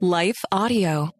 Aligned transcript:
Life 0.00 0.44
Audio. 0.52 1.10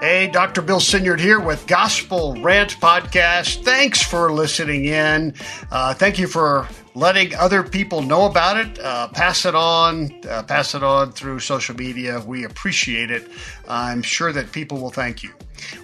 Hey, 0.00 0.28
Dr. 0.28 0.60
Bill 0.60 0.78
Senyard 0.78 1.20
here 1.20 1.40
with 1.40 1.66
Gospel 1.66 2.34
Rant 2.42 2.76
Podcast. 2.78 3.64
Thanks 3.64 4.02
for 4.02 4.30
listening 4.30 4.84
in. 4.84 5.34
Uh, 5.70 5.94
thank 5.94 6.18
you 6.18 6.26
for 6.26 6.68
letting 6.94 7.34
other 7.34 7.62
people 7.62 8.02
know 8.02 8.26
about 8.26 8.58
it. 8.58 8.78
Uh, 8.78 9.08
pass 9.08 9.46
it 9.46 9.54
on, 9.54 10.12
uh, 10.28 10.42
pass 10.42 10.74
it 10.74 10.82
on 10.82 11.12
through 11.12 11.40
social 11.40 11.74
media. 11.74 12.20
We 12.20 12.44
appreciate 12.44 13.10
it. 13.10 13.26
I'm 13.66 14.02
sure 14.02 14.32
that 14.32 14.52
people 14.52 14.78
will 14.78 14.90
thank 14.90 15.22
you. 15.22 15.32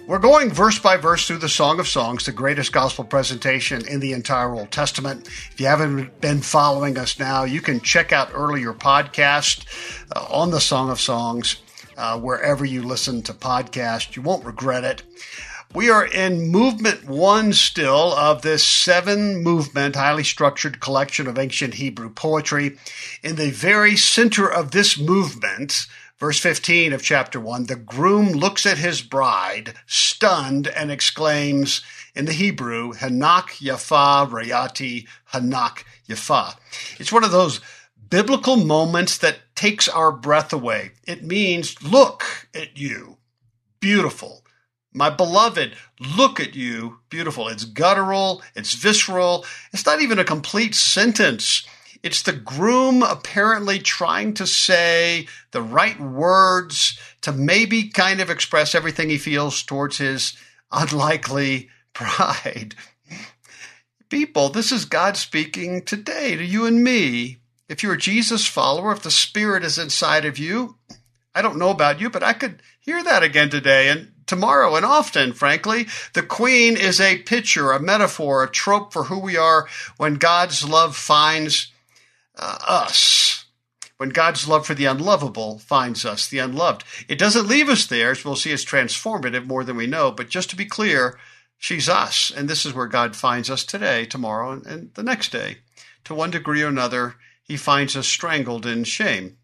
We're 0.07 0.19
going 0.19 0.51
verse 0.51 0.79
by 0.79 0.97
verse 0.97 1.27
through 1.27 1.37
the 1.37 1.49
Song 1.49 1.79
of 1.79 1.87
Songs, 1.87 2.25
the 2.25 2.31
greatest 2.31 2.71
gospel 2.71 3.03
presentation 3.03 3.87
in 3.87 3.99
the 3.99 4.13
entire 4.13 4.53
Old 4.53 4.71
Testament. 4.71 5.27
If 5.27 5.59
you 5.59 5.67
haven't 5.67 6.19
been 6.21 6.41
following 6.41 6.97
us 6.97 7.19
now, 7.19 7.43
you 7.43 7.61
can 7.61 7.79
check 7.79 8.11
out 8.11 8.31
earlier 8.33 8.73
podcast 8.73 9.65
uh, 10.15 10.25
on 10.29 10.51
the 10.51 10.61
Song 10.61 10.89
of 10.89 10.99
Songs 10.99 11.57
uh, 11.97 12.19
wherever 12.19 12.65
you 12.65 12.83
listen 12.83 13.21
to 13.23 13.33
podcasts. 13.33 14.15
You 14.15 14.21
won't 14.21 14.45
regret 14.45 14.83
it. 14.83 15.03
We 15.73 15.89
are 15.89 16.05
in 16.05 16.51
movement 16.51 17.05
one 17.05 17.51
still 17.51 18.13
of 18.13 18.43
this 18.43 18.63
seven 18.63 19.41
movement, 19.41 19.95
highly 19.95 20.23
structured 20.23 20.79
collection 20.79 21.25
of 21.25 21.39
ancient 21.39 21.73
Hebrew 21.73 22.11
poetry. 22.11 22.77
In 23.23 23.37
the 23.37 23.49
very 23.49 23.95
center 23.95 24.47
of 24.47 24.69
this 24.69 24.99
movement, 24.99 25.87
verse 26.23 26.39
15 26.39 26.93
of 26.93 27.03
chapter 27.03 27.37
one, 27.37 27.65
the 27.65 27.75
groom 27.75 28.29
looks 28.29 28.65
at 28.65 28.77
his 28.77 29.01
bride, 29.01 29.73
stunned, 29.85 30.69
and 30.69 30.89
exclaims 30.89 31.81
in 32.15 32.23
the 32.23 32.31
Hebrew, 32.31 32.93
Hanak 32.93 33.59
Yafa 33.59 34.29
Rayati 34.29 35.05
Hanak 35.33 35.83
Yafa. 36.07 36.55
It's 36.97 37.11
one 37.11 37.25
of 37.25 37.31
those 37.31 37.59
biblical 38.09 38.55
moments 38.55 39.17
that 39.17 39.39
takes 39.53 39.89
our 39.89 40.13
breath 40.13 40.53
away. 40.53 40.91
It 41.05 41.25
means, 41.25 41.83
look 41.83 42.47
at 42.55 42.77
you, 42.77 43.17
beautiful 43.81 44.43
my 44.95 45.09
beloved, 45.09 45.75
look 45.99 46.39
at 46.39 46.55
you. 46.55 46.99
Beautiful. 47.09 47.47
It's 47.47 47.65
guttural. 47.65 48.43
It's 48.55 48.75
visceral. 48.75 49.43
It's 49.71 49.87
not 49.87 50.01
even 50.01 50.19
a 50.19 50.23
complete 50.23 50.75
sentence. 50.75 51.65
It's 52.03 52.21
the 52.21 52.33
groom 52.33 53.01
apparently 53.01 53.79
trying 53.79 54.33
to 54.35 54.45
say 54.45 55.27
the 55.51 55.61
right 55.61 55.99
words 55.99 56.99
to 57.21 57.31
maybe 57.31 57.87
kind 57.87 58.19
of 58.19 58.29
express 58.29 58.75
everything 58.75 59.09
he 59.09 59.17
feels 59.17 59.63
towards 59.63 59.97
his 59.97 60.37
unlikely 60.71 61.69
bride. 61.93 62.75
People, 64.09 64.49
this 64.49 64.71
is 64.71 64.85
God 64.85 65.15
speaking 65.15 65.81
today 65.81 66.35
to 66.35 66.43
you 66.43 66.65
and 66.65 66.83
me. 66.83 67.37
If 67.69 67.81
you're 67.81 67.93
a 67.93 67.97
Jesus 67.97 68.45
follower, 68.45 68.91
if 68.91 69.01
the 69.01 69.09
Spirit 69.09 69.63
is 69.63 69.79
inside 69.79 70.25
of 70.25 70.37
you, 70.37 70.75
I 71.33 71.41
don't 71.41 71.57
know 71.57 71.69
about 71.69 72.01
you, 72.01 72.09
but 72.09 72.21
I 72.21 72.33
could 72.33 72.61
hear 72.79 73.01
that 73.01 73.23
again 73.23 73.49
today. 73.49 73.87
And 73.87 74.11
tomorrow 74.25 74.75
and 74.75 74.85
often, 74.85 75.33
frankly. 75.33 75.87
The 76.13 76.23
queen 76.23 76.77
is 76.77 76.99
a 76.99 77.19
picture, 77.19 77.71
a 77.71 77.79
metaphor, 77.79 78.43
a 78.43 78.49
trope 78.49 78.93
for 78.93 79.05
who 79.05 79.19
we 79.19 79.37
are 79.37 79.67
when 79.97 80.15
God's 80.15 80.67
love 80.67 80.95
finds 80.95 81.72
uh, 82.37 82.57
us. 82.67 83.45
When 83.97 84.09
God's 84.09 84.47
love 84.47 84.65
for 84.65 84.73
the 84.73 84.85
unlovable 84.85 85.59
finds 85.59 86.03
us, 86.05 86.27
the 86.27 86.39
unloved. 86.39 86.83
It 87.07 87.19
doesn't 87.19 87.47
leave 87.47 87.69
us 87.69 87.85
there, 87.85 88.11
as 88.11 88.25
we'll 88.25 88.35
see, 88.35 88.51
it's 88.51 88.65
transformative 88.65 89.45
more 89.45 89.63
than 89.63 89.77
we 89.77 89.87
know. 89.87 90.11
But 90.11 90.29
just 90.29 90.49
to 90.49 90.55
be 90.55 90.65
clear, 90.65 91.17
she's 91.57 91.87
us. 91.87 92.31
And 92.35 92.49
this 92.49 92.65
is 92.65 92.73
where 92.73 92.87
God 92.87 93.15
finds 93.15 93.49
us 93.49 93.63
today, 93.63 94.05
tomorrow, 94.05 94.51
and, 94.51 94.65
and 94.65 94.93
the 94.95 95.03
next 95.03 95.31
day. 95.31 95.59
To 96.05 96.15
one 96.15 96.31
degree 96.31 96.63
or 96.63 96.67
another, 96.67 97.15
he 97.43 97.55
finds 97.55 97.95
us 97.95 98.07
strangled 98.07 98.65
in 98.65 98.83
shame. 98.83 99.37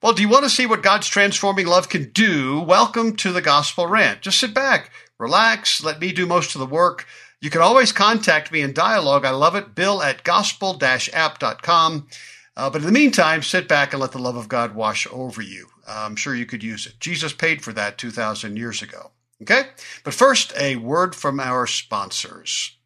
Well, 0.00 0.12
do 0.12 0.22
you 0.22 0.28
want 0.28 0.44
to 0.44 0.50
see 0.50 0.66
what 0.66 0.82
God's 0.82 1.08
transforming 1.08 1.66
love 1.66 1.88
can 1.88 2.10
do? 2.10 2.60
Welcome 2.60 3.16
to 3.16 3.32
the 3.32 3.42
Gospel 3.42 3.86
Rant. 3.86 4.20
Just 4.20 4.38
sit 4.38 4.54
back, 4.54 4.90
relax, 5.18 5.82
let 5.82 6.00
me 6.00 6.12
do 6.12 6.26
most 6.26 6.54
of 6.54 6.58
the 6.58 6.66
work. 6.66 7.06
You 7.44 7.50
can 7.50 7.60
always 7.60 7.92
contact 7.92 8.50
me 8.52 8.62
in 8.62 8.72
dialogue. 8.72 9.26
I 9.26 9.30
love 9.30 9.54
it. 9.54 9.74
Bill 9.74 10.02
at 10.02 10.24
gospel 10.24 10.78
app.com. 10.82 12.08
Uh, 12.56 12.70
but 12.70 12.80
in 12.80 12.86
the 12.86 12.90
meantime, 12.90 13.42
sit 13.42 13.68
back 13.68 13.92
and 13.92 14.00
let 14.00 14.12
the 14.12 14.18
love 14.18 14.36
of 14.36 14.48
God 14.48 14.74
wash 14.74 15.06
over 15.12 15.42
you. 15.42 15.68
Uh, 15.86 16.06
I'm 16.06 16.16
sure 16.16 16.34
you 16.34 16.46
could 16.46 16.62
use 16.62 16.86
it. 16.86 16.98
Jesus 17.00 17.34
paid 17.34 17.60
for 17.60 17.74
that 17.74 17.98
2,000 17.98 18.56
years 18.56 18.80
ago. 18.80 19.10
Okay? 19.42 19.64
But 20.04 20.14
first, 20.14 20.54
a 20.58 20.76
word 20.76 21.14
from 21.14 21.38
our 21.38 21.66
sponsors. 21.66 22.78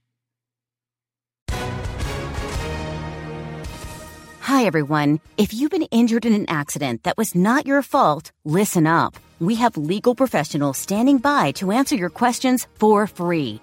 Hi, 4.40 4.64
everyone. 4.64 5.20
If 5.36 5.54
you've 5.54 5.70
been 5.70 5.82
injured 5.82 6.26
in 6.26 6.32
an 6.32 6.46
accident 6.48 7.04
that 7.04 7.16
was 7.16 7.32
not 7.32 7.64
your 7.64 7.82
fault, 7.82 8.32
listen 8.44 8.88
up. 8.88 9.14
We 9.38 9.54
have 9.54 9.76
legal 9.76 10.16
professionals 10.16 10.78
standing 10.78 11.18
by 11.18 11.52
to 11.52 11.70
answer 11.70 11.94
your 11.94 12.10
questions 12.10 12.66
for 12.80 13.06
free. 13.06 13.62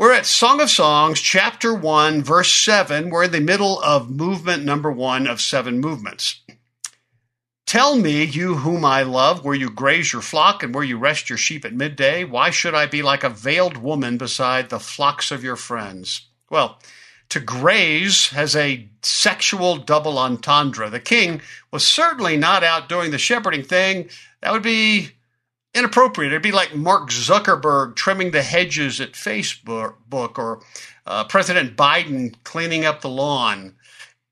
We're 0.00 0.14
at 0.14 0.24
Song 0.24 0.62
of 0.62 0.70
Songs, 0.70 1.20
chapter 1.20 1.74
1, 1.74 2.22
verse 2.22 2.50
7. 2.50 3.10
We're 3.10 3.24
in 3.24 3.32
the 3.32 3.40
middle 3.40 3.78
of 3.82 4.08
movement 4.08 4.64
number 4.64 4.90
one 4.90 5.26
of 5.26 5.42
seven 5.42 5.78
movements. 5.78 6.40
Tell 7.66 7.96
me, 7.96 8.24
you 8.24 8.54
whom 8.54 8.82
I 8.82 9.02
love, 9.02 9.44
where 9.44 9.54
you 9.54 9.68
graze 9.68 10.14
your 10.14 10.22
flock 10.22 10.62
and 10.62 10.74
where 10.74 10.82
you 10.82 10.96
rest 10.96 11.28
your 11.28 11.36
sheep 11.36 11.66
at 11.66 11.74
midday. 11.74 12.24
Why 12.24 12.48
should 12.48 12.74
I 12.74 12.86
be 12.86 13.02
like 13.02 13.24
a 13.24 13.28
veiled 13.28 13.76
woman 13.76 14.16
beside 14.16 14.70
the 14.70 14.80
flocks 14.80 15.30
of 15.30 15.44
your 15.44 15.56
friends? 15.56 16.28
Well, 16.48 16.78
to 17.28 17.38
graze 17.38 18.30
has 18.30 18.56
a 18.56 18.88
sexual 19.02 19.76
double 19.76 20.18
entendre. 20.18 20.88
The 20.88 20.98
king 20.98 21.42
was 21.70 21.86
certainly 21.86 22.38
not 22.38 22.64
out 22.64 22.88
doing 22.88 23.10
the 23.10 23.18
shepherding 23.18 23.64
thing. 23.64 24.08
That 24.40 24.52
would 24.52 24.62
be 24.62 25.10
inappropriate. 25.74 26.32
It'd 26.32 26.42
be 26.42 26.52
like 26.52 26.74
Mark 26.74 27.10
Zuckerberg 27.10 27.96
trimming 27.96 28.30
the 28.30 28.42
hedges 28.42 29.00
at 29.00 29.12
Facebook 29.12 30.38
or 30.38 30.60
uh, 31.06 31.24
President 31.24 31.76
Biden 31.76 32.34
cleaning 32.44 32.84
up 32.84 33.00
the 33.00 33.08
lawn. 33.08 33.74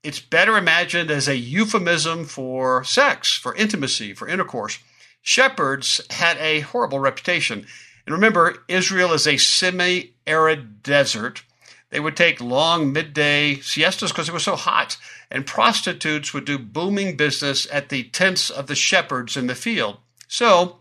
It's 0.03 0.19
better 0.19 0.57
imagined 0.57 1.11
as 1.11 1.27
a 1.27 1.35
euphemism 1.35 2.25
for 2.25 2.83
sex, 2.83 3.33
for 3.33 3.55
intimacy, 3.55 4.13
for 4.13 4.27
intercourse. 4.27 4.79
Shepherds 5.21 6.01
had 6.09 6.37
a 6.37 6.61
horrible 6.61 6.99
reputation. 6.99 7.65
And 8.05 8.15
remember, 8.15 8.63
Israel 8.67 9.13
is 9.13 9.27
a 9.27 9.37
semi 9.37 10.13
arid 10.25 10.81
desert. 10.83 11.43
They 11.89 11.99
would 11.99 12.15
take 12.15 12.39
long 12.39 12.93
midday 12.93 13.55
siestas 13.55 14.11
because 14.11 14.29
it 14.29 14.33
was 14.33 14.43
so 14.43 14.55
hot. 14.55 14.97
And 15.29 15.45
prostitutes 15.45 16.33
would 16.33 16.45
do 16.45 16.57
booming 16.57 17.17
business 17.17 17.67
at 17.71 17.89
the 17.89 18.03
tents 18.03 18.49
of 18.49 18.67
the 18.67 18.75
shepherds 18.75 19.35
in 19.35 19.47
the 19.47 19.55
field. 19.55 19.97
So, 20.27 20.79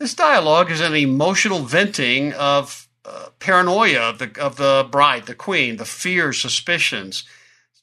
this 0.00 0.14
dialogue 0.14 0.70
is 0.70 0.80
an 0.80 0.94
emotional 0.94 1.60
venting 1.60 2.32
of 2.32 2.88
uh, 3.04 3.28
paranoia 3.38 4.00
of 4.00 4.18
the, 4.18 4.40
of 4.40 4.56
the 4.56 4.88
bride, 4.90 5.26
the 5.26 5.34
queen, 5.34 5.76
the 5.76 5.84
fears, 5.84 6.40
suspicions. 6.40 7.24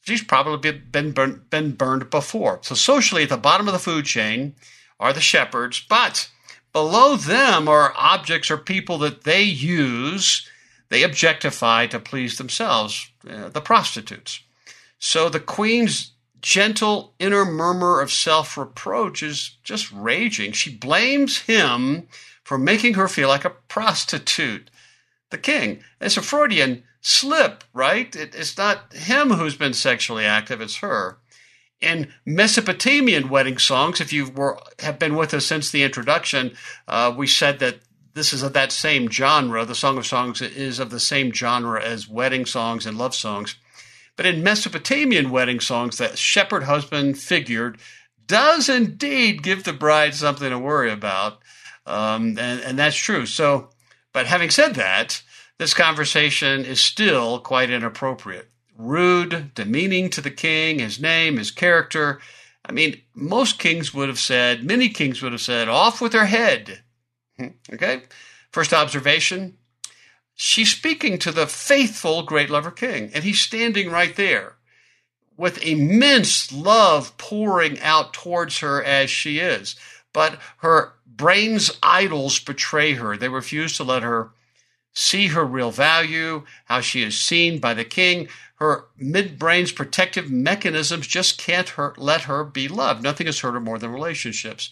She's 0.02 0.24
probably 0.24 0.72
been 0.72 1.12
burned, 1.12 1.50
been 1.52 1.74
burned 1.74 2.10
before. 2.10 2.60
So, 2.64 2.74
socially, 2.74 3.24
at 3.24 3.30
the 3.30 3.38
bottom 3.38 3.68
of 3.68 3.74
the 3.74 3.80
food 3.80 4.06
chain 4.06 4.56
are 5.00 5.14
the 5.14 5.22
shepherds, 5.22 5.86
but 5.88 6.30
below 6.74 7.18
them 7.18 7.68
are 7.68 7.94
objects 7.96 8.50
or 8.50 8.58
people 8.58 8.98
that 9.00 9.24
they 9.24 9.44
use, 9.44 10.50
they 10.90 11.04
objectify 11.04 11.86
to 11.88 12.00
please 12.00 12.40
themselves, 12.40 13.12
uh, 13.30 13.50
the 13.50 13.62
prostitutes. 13.62 14.42
So, 14.98 15.30
the 15.30 15.40
queen's 15.40 16.14
gentle 16.42 17.14
inner 17.20 17.46
murmur 17.46 18.02
of 18.02 18.12
self 18.12 18.58
reproach 18.58 19.24
is 19.24 19.58
just 19.64 19.92
raging. 19.92 20.52
She 20.52 20.76
blames 20.76 21.40
him 21.40 22.08
for 22.44 22.58
making 22.58 22.94
her 22.94 23.08
feel 23.08 23.28
like 23.28 23.46
a 23.46 23.50
prostitute. 23.50 24.70
The 25.30 25.38
king. 25.38 25.84
It's 26.00 26.16
a 26.16 26.22
Freudian 26.22 26.84
slip, 27.02 27.64
right? 27.74 28.16
It, 28.16 28.34
it's 28.34 28.58
not 28.58 28.94
him 28.94 29.32
who's 29.32 29.58
been 29.58 29.74
sexually 29.74 30.24
active, 30.24 30.62
it's 30.62 30.78
her. 30.78 31.18
In 31.82 32.14
Mesopotamian 32.26 33.30
wedding 33.30 33.58
songs, 33.58 34.02
if 34.02 34.12
you 34.12 34.30
were 34.30 34.58
have 34.80 34.98
been 34.98 35.16
with 35.16 35.34
us 35.34 35.46
since 35.46 35.70
the 35.70 35.84
introduction, 35.84 36.56
uh, 36.88 37.14
we 37.16 37.28
said 37.28 37.60
that 37.60 37.80
this 38.14 38.34
is 38.34 38.42
of 38.42 38.54
that 38.54 38.72
same 38.72 39.10
genre. 39.10 39.64
The 39.64 39.76
Song 39.76 39.98
of 39.98 40.08
Songs 40.08 40.42
is 40.42 40.80
of 40.80 40.90
the 40.90 41.00
same 41.00 41.32
genre 41.32 41.84
as 41.84 42.10
wedding 42.10 42.46
songs 42.46 42.86
and 42.86 42.98
love 42.98 43.14
songs. 43.14 43.56
But 44.18 44.26
in 44.26 44.44
Mesopotamian 44.44 45.30
wedding 45.30 45.60
songs, 45.60 45.98
that 46.00 46.18
shepherd 46.18 46.64
husband 46.64 47.18
figured 47.20 47.78
does 48.26 48.68
indeed 48.68 49.44
give 49.44 49.64
the 49.64 49.72
bride 49.72 50.16
something 50.16 50.50
to 50.50 50.60
worry 50.60 50.92
about. 50.92 51.40
Um, 51.86 52.38
and, 52.38 52.60
and 52.60 52.78
that's 52.78 52.98
true. 52.98 53.26
So, 53.26 53.70
but 54.12 54.26
having 54.26 54.50
said 54.50 54.76
that, 54.76 55.22
this 55.60 55.74
conversation 55.74 56.66
is 56.66 56.82
still 56.82 57.40
quite 57.40 57.70
inappropriate. 57.70 58.50
Rude, 58.76 59.54
demeaning 59.56 60.10
to 60.10 60.22
the 60.22 60.32
king, 60.32 60.80
his 60.80 61.00
name, 61.00 61.38
his 61.38 61.52
character. 61.52 62.20
I 62.66 62.72
mean, 62.74 63.02
most 63.16 63.60
kings 63.60 63.94
would 63.94 64.10
have 64.10 64.20
said, 64.20 64.64
many 64.64 64.90
kings 64.90 65.22
would 65.22 65.32
have 65.32 65.42
said, 65.42 65.70
off 65.70 66.02
with 66.02 66.14
her 66.14 66.26
head. 66.26 66.82
Okay? 67.72 68.02
First 68.52 68.74
observation 68.74 69.58
she's 70.38 70.72
speaking 70.72 71.18
to 71.18 71.32
the 71.34 71.48
faithful 71.48 72.24
great 72.24 72.50
lover 72.50 72.72
king, 72.72 73.12
and 73.14 73.26
he's 73.26 73.40
standing 73.40 73.92
right 73.92 74.16
there 74.16 74.54
with 75.36 75.62
immense 75.62 76.52
love 76.54 77.18
pouring 77.18 77.80
out 77.82 78.14
towards 78.14 78.60
her 78.60 78.82
as 78.82 79.10
she 79.10 79.40
is. 79.40 79.76
But 80.14 80.40
her 80.60 80.94
brain's 81.06 81.78
idols 81.84 82.40
betray 82.40 82.94
her. 82.94 83.18
They 83.18 83.30
refuse 83.30 83.76
to 83.78 83.84
let 83.84 84.04
her 84.04 84.30
see 84.94 85.28
her 85.28 85.46
real 85.46 85.72
value, 85.72 86.44
how 86.66 86.82
she 86.82 87.04
is 87.04 87.20
seen 87.20 87.60
by 87.60 87.74
the 87.74 87.86
king. 87.86 88.28
Her 88.56 88.86
midbrain's 89.00 89.72
protective 89.72 90.32
mechanisms 90.32 91.06
just 91.06 91.38
can't 91.38 91.70
hurt, 91.70 91.98
let 92.00 92.22
her 92.22 92.44
be 92.44 92.68
loved. 92.68 93.04
Nothing 93.04 93.28
has 93.28 93.40
hurt 93.40 93.54
her 93.54 93.60
more 93.60 93.78
than 93.78 93.92
relationships. 93.92 94.72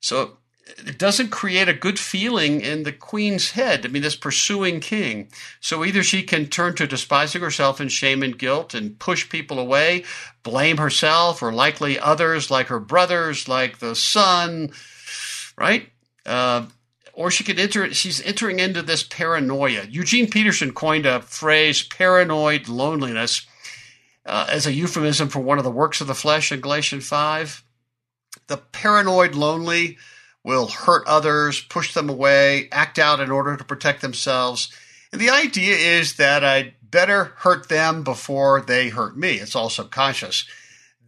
So 0.00 0.38
it 0.66 0.98
doesn't 0.98 1.30
create 1.30 1.68
a 1.68 1.74
good 1.74 1.98
feeling 1.98 2.60
in 2.60 2.82
the 2.84 2.92
queen's 2.92 3.50
head. 3.52 3.84
I 3.84 3.88
mean, 3.88 4.02
this 4.02 4.16
pursuing 4.16 4.80
king. 4.80 5.28
So 5.60 5.84
either 5.84 6.02
she 6.02 6.22
can 6.22 6.46
turn 6.46 6.74
to 6.76 6.86
despising 6.86 7.42
herself 7.42 7.80
in 7.80 7.88
shame 7.88 8.22
and 8.22 8.38
guilt 8.38 8.74
and 8.74 8.98
push 8.98 9.28
people 9.28 9.58
away, 9.58 10.04
blame 10.42 10.78
herself 10.78 11.42
or 11.42 11.52
likely 11.52 11.98
others 11.98 12.50
like 12.50 12.68
her 12.68 12.80
brothers, 12.80 13.48
like 13.48 13.78
the 13.78 13.94
son, 13.94 14.70
right? 15.56 15.88
Uh, 16.24 16.66
or 17.12 17.30
she 17.30 17.44
could 17.44 17.58
enter, 17.58 17.92
she's 17.92 18.22
entering 18.22 18.58
into 18.58 18.82
this 18.82 19.02
paranoia. 19.02 19.84
Eugene 19.88 20.30
Peterson 20.30 20.72
coined 20.72 21.06
a 21.06 21.20
phrase, 21.20 21.82
paranoid 21.82 22.68
loneliness, 22.68 23.46
uh, 24.24 24.46
as 24.48 24.66
a 24.66 24.72
euphemism 24.72 25.28
for 25.28 25.40
one 25.40 25.58
of 25.58 25.64
the 25.64 25.70
works 25.70 26.00
of 26.00 26.06
the 26.06 26.14
flesh 26.14 26.52
in 26.52 26.60
Galatians 26.60 27.06
5. 27.06 27.64
The 28.46 28.56
paranoid 28.56 29.34
lonely 29.34 29.98
will 30.44 30.66
hurt 30.68 31.06
others, 31.06 31.60
push 31.60 31.94
them 31.94 32.08
away, 32.08 32.68
act 32.72 32.98
out 32.98 33.20
in 33.20 33.30
order 33.30 33.56
to 33.56 33.64
protect 33.64 34.00
themselves. 34.00 34.72
And 35.12 35.20
the 35.20 35.30
idea 35.30 35.76
is 35.76 36.16
that 36.16 36.42
I'd 36.42 36.74
better 36.82 37.32
hurt 37.38 37.68
them 37.68 38.02
before 38.02 38.60
they 38.60 38.88
hurt 38.88 39.16
me. 39.16 39.34
It's 39.34 39.54
all 39.54 39.70
subconscious. 39.70 40.44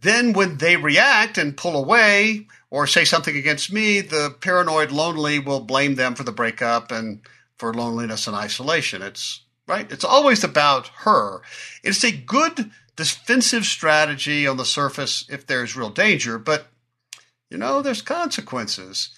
Then, 0.01 0.33
when 0.33 0.57
they 0.57 0.77
react 0.77 1.37
and 1.37 1.57
pull 1.57 1.75
away 1.75 2.47
or 2.69 2.85
say 2.85 3.05
something 3.05 3.35
against 3.35 3.71
me, 3.71 4.01
the 4.01 4.35
paranoid 4.39 4.91
lonely 4.91 5.39
will 5.39 5.61
blame 5.61 5.95
them 5.95 6.13
for 6.15 6.23
the 6.23 6.31
breakup 6.31 6.91
and 6.91 7.21
for 7.57 7.73
loneliness 7.73 8.27
and 8.27 8.35
isolation. 8.35 9.01
It's 9.01 9.41
right. 9.67 9.91
It's 9.91 10.03
always 10.03 10.43
about 10.43 10.89
her. 10.99 11.41
It's 11.83 12.03
a 12.03 12.11
good 12.11 12.71
defensive 12.95 13.65
strategy 13.65 14.47
on 14.47 14.57
the 14.57 14.65
surface 14.65 15.25
if 15.29 15.47
there's 15.47 15.75
real 15.75 15.89
danger, 15.89 16.37
but 16.37 16.67
you 17.49 17.57
know, 17.57 17.81
there's 17.81 18.01
consequences. 18.01 19.09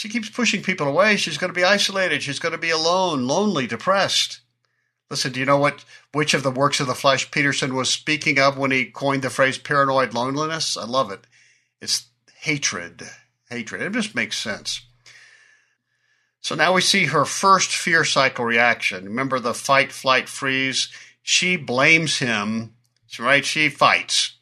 She 0.00 0.08
keeps 0.08 0.30
pushing 0.30 0.62
people 0.62 0.88
away. 0.88 1.18
She's 1.18 1.36
going 1.36 1.50
to 1.52 1.60
be 1.60 1.62
isolated. 1.62 2.22
She's 2.22 2.38
going 2.38 2.52
to 2.52 2.58
be 2.58 2.70
alone, 2.70 3.26
lonely, 3.26 3.66
depressed. 3.66 4.40
Listen, 5.10 5.30
do 5.30 5.40
you 5.40 5.44
know 5.44 5.58
what 5.58 5.84
which 6.12 6.32
of 6.32 6.42
the 6.42 6.50
works 6.50 6.80
of 6.80 6.86
the 6.86 6.94
flesh 6.94 7.30
Peterson 7.30 7.74
was 7.74 7.90
speaking 7.90 8.38
of 8.38 8.56
when 8.56 8.70
he 8.70 8.86
coined 8.86 9.20
the 9.20 9.28
phrase 9.28 9.58
paranoid 9.58 10.14
loneliness? 10.14 10.78
I 10.78 10.86
love 10.86 11.10
it. 11.10 11.26
It's 11.82 12.06
hatred. 12.38 13.02
Hatred. 13.50 13.82
It 13.82 13.92
just 13.92 14.14
makes 14.14 14.38
sense. 14.38 14.86
So 16.40 16.54
now 16.54 16.72
we 16.72 16.80
see 16.80 17.04
her 17.04 17.26
first 17.26 17.68
fear 17.68 18.02
cycle 18.02 18.46
reaction. 18.46 19.04
Remember 19.04 19.38
the 19.38 19.52
fight, 19.52 19.92
flight, 19.92 20.30
freeze? 20.30 20.88
She 21.20 21.56
blames 21.56 22.20
him, 22.20 22.72
right? 23.18 23.44
She 23.44 23.68
fights. 23.68 24.32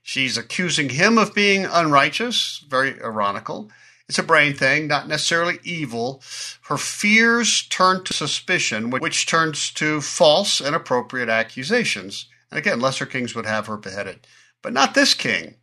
She's 0.00 0.38
accusing 0.38 0.90
him 0.90 1.18
of 1.18 1.34
being 1.34 1.64
unrighteous, 1.64 2.64
very 2.68 3.02
ironical. 3.02 3.72
It's 4.08 4.18
a 4.18 4.22
brain 4.22 4.54
thing, 4.54 4.86
not 4.86 5.06
necessarily 5.06 5.58
evil. 5.64 6.22
Her 6.62 6.78
fears 6.78 7.62
turn 7.68 8.04
to 8.04 8.14
suspicion, 8.14 8.90
which 8.90 9.26
turns 9.26 9.70
to 9.72 10.00
false 10.00 10.60
and 10.60 10.74
appropriate 10.74 11.28
accusations. 11.28 12.26
And 12.50 12.58
again, 12.58 12.80
lesser 12.80 13.04
kings 13.04 13.34
would 13.34 13.44
have 13.44 13.66
her 13.66 13.76
beheaded, 13.76 14.26
but 14.62 14.72
not 14.72 14.94
this 14.94 15.12
king. 15.12 15.56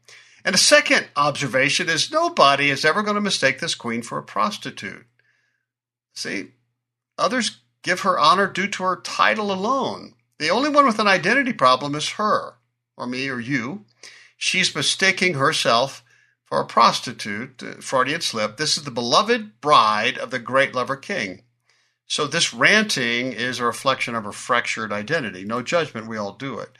And 0.43 0.53
a 0.53 0.59
second 0.59 1.07
observation 1.15 1.89
is 1.89 2.11
nobody 2.11 2.69
is 2.69 2.85
ever 2.85 3.01
going 3.01 3.15
to 3.15 3.21
mistake 3.21 3.59
this 3.59 3.73
queen 3.73 4.03
for 4.03 4.19
a 4.19 4.23
prostitute. 4.23 5.07
See, 6.13 6.51
others 7.17 7.61
give 7.81 8.01
her 8.01 8.19
honor 8.19 8.45
due 8.45 8.67
to 8.67 8.83
her 8.83 8.95
title 8.97 9.51
alone. 9.51 10.13
The 10.37 10.51
only 10.51 10.69
one 10.69 10.85
with 10.85 10.99
an 10.99 11.07
identity 11.07 11.53
problem 11.53 11.95
is 11.95 12.09
her, 12.11 12.53
or 12.95 13.07
me, 13.07 13.27
or 13.27 13.39
you. 13.39 13.85
She's 14.37 14.75
mistaking 14.75 15.33
herself 15.33 16.03
for 16.55 16.61
a 16.61 16.65
prostitute, 16.65 17.61
uh, 17.61 17.81
Freudian 17.81 18.21
slip. 18.21 18.55
This 18.55 18.77
is 18.77 18.85
the 18.85 18.91
beloved 18.91 19.59
bride 19.59 20.17
of 20.17 20.31
the 20.31 20.39
great 20.39 20.73
lover 20.73 20.95
king. 20.95 21.41
So 22.07 22.27
this 22.27 22.53
ranting 22.53 23.33
is 23.33 23.59
a 23.59 23.65
reflection 23.65 24.15
of 24.15 24.23
her 24.23 24.31
fractured 24.31 24.93
identity. 24.93 25.43
No 25.43 25.61
judgment, 25.61 26.07
we 26.07 26.15
all 26.15 26.31
do 26.31 26.59
it. 26.59 26.77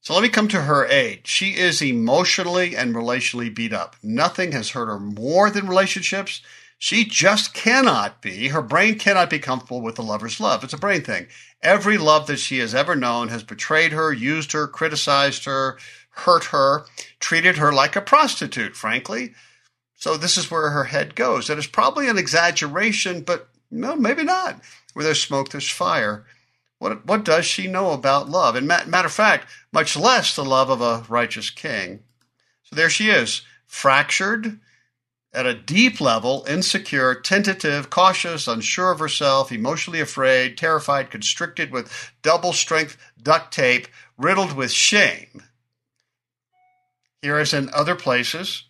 So 0.00 0.14
let 0.14 0.22
me 0.22 0.30
come 0.30 0.48
to 0.48 0.62
her 0.62 0.86
aid. 0.86 1.26
She 1.26 1.58
is 1.58 1.82
emotionally 1.82 2.74
and 2.74 2.94
relationally 2.94 3.54
beat 3.54 3.74
up. 3.74 3.96
Nothing 4.02 4.52
has 4.52 4.70
hurt 4.70 4.86
her 4.86 4.98
more 4.98 5.50
than 5.50 5.68
relationships. 5.68 6.40
She 6.78 7.04
just 7.04 7.52
cannot 7.52 8.22
be, 8.22 8.48
her 8.48 8.62
brain 8.62 8.98
cannot 8.98 9.28
be 9.28 9.38
comfortable 9.38 9.82
with 9.82 9.96
the 9.96 10.02
lover's 10.02 10.40
love. 10.40 10.64
It's 10.64 10.72
a 10.72 10.78
brain 10.78 11.02
thing. 11.02 11.26
Every 11.60 11.98
love 11.98 12.26
that 12.28 12.38
she 12.38 12.60
has 12.60 12.74
ever 12.74 12.96
known 12.96 13.28
has 13.28 13.42
betrayed 13.42 13.92
her, 13.92 14.10
used 14.10 14.52
her, 14.52 14.66
criticized 14.66 15.44
her, 15.44 15.78
hurt 16.10 16.44
her, 16.46 16.84
treated 17.18 17.56
her 17.56 17.72
like 17.72 17.96
a 17.96 18.00
prostitute, 18.00 18.76
frankly. 18.76 19.34
So 19.94 20.16
this 20.16 20.36
is 20.36 20.50
where 20.50 20.70
her 20.70 20.84
head 20.84 21.14
goes. 21.14 21.50
And 21.50 21.58
it's 21.58 21.66
probably 21.66 22.08
an 22.08 22.18
exaggeration, 22.18 23.22
but 23.22 23.48
no, 23.70 23.96
maybe 23.96 24.24
not. 24.24 24.60
Where 24.92 25.04
there's 25.04 25.20
smoke, 25.20 25.50
there's 25.50 25.70
fire. 25.70 26.24
What, 26.78 27.04
what 27.06 27.24
does 27.24 27.44
she 27.44 27.66
know 27.66 27.92
about 27.92 28.30
love? 28.30 28.56
And 28.56 28.66
matter 28.66 29.06
of 29.06 29.12
fact, 29.12 29.48
much 29.72 29.96
less 29.96 30.34
the 30.34 30.44
love 30.44 30.70
of 30.70 30.80
a 30.80 31.04
righteous 31.08 31.50
king. 31.50 32.00
So 32.64 32.74
there 32.74 32.90
she 32.90 33.10
is, 33.10 33.42
fractured 33.66 34.58
at 35.32 35.46
a 35.46 35.54
deep 35.54 36.00
level, 36.00 36.44
insecure, 36.48 37.14
tentative, 37.14 37.90
cautious, 37.90 38.48
unsure 38.48 38.92
of 38.92 38.98
herself, 38.98 39.52
emotionally 39.52 40.00
afraid, 40.00 40.56
terrified, 40.56 41.10
constricted 41.10 41.70
with 41.70 42.12
double 42.22 42.52
strength 42.52 42.96
duct 43.22 43.52
tape, 43.52 43.86
riddled 44.18 44.54
with 44.54 44.72
shame. 44.72 45.42
Here, 47.22 47.38
as 47.38 47.52
in 47.52 47.70
other 47.72 47.94
places 47.94 48.64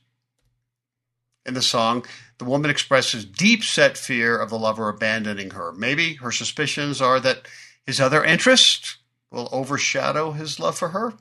in 1.47 1.55
the 1.55 1.63
song, 1.63 2.05
the 2.39 2.45
woman 2.45 2.71
expresses 2.71 3.25
deep 3.25 3.63
set 3.63 3.97
fear 3.97 4.37
of 4.39 4.51
the 4.51 4.59
lover 4.59 4.89
abandoning 4.89 5.51
her. 5.51 5.73
Maybe 5.73 6.15
her 6.15 6.33
suspicions 6.33 7.01
are 7.01 7.21
that 7.21 7.47
his 7.87 8.01
other 8.01 8.25
interests 8.25 8.99
will 9.31 9.49
overshadow 9.53 10.33
his 10.33 10.59
love 10.59 10.77
for 10.77 10.89
her. 10.89 11.15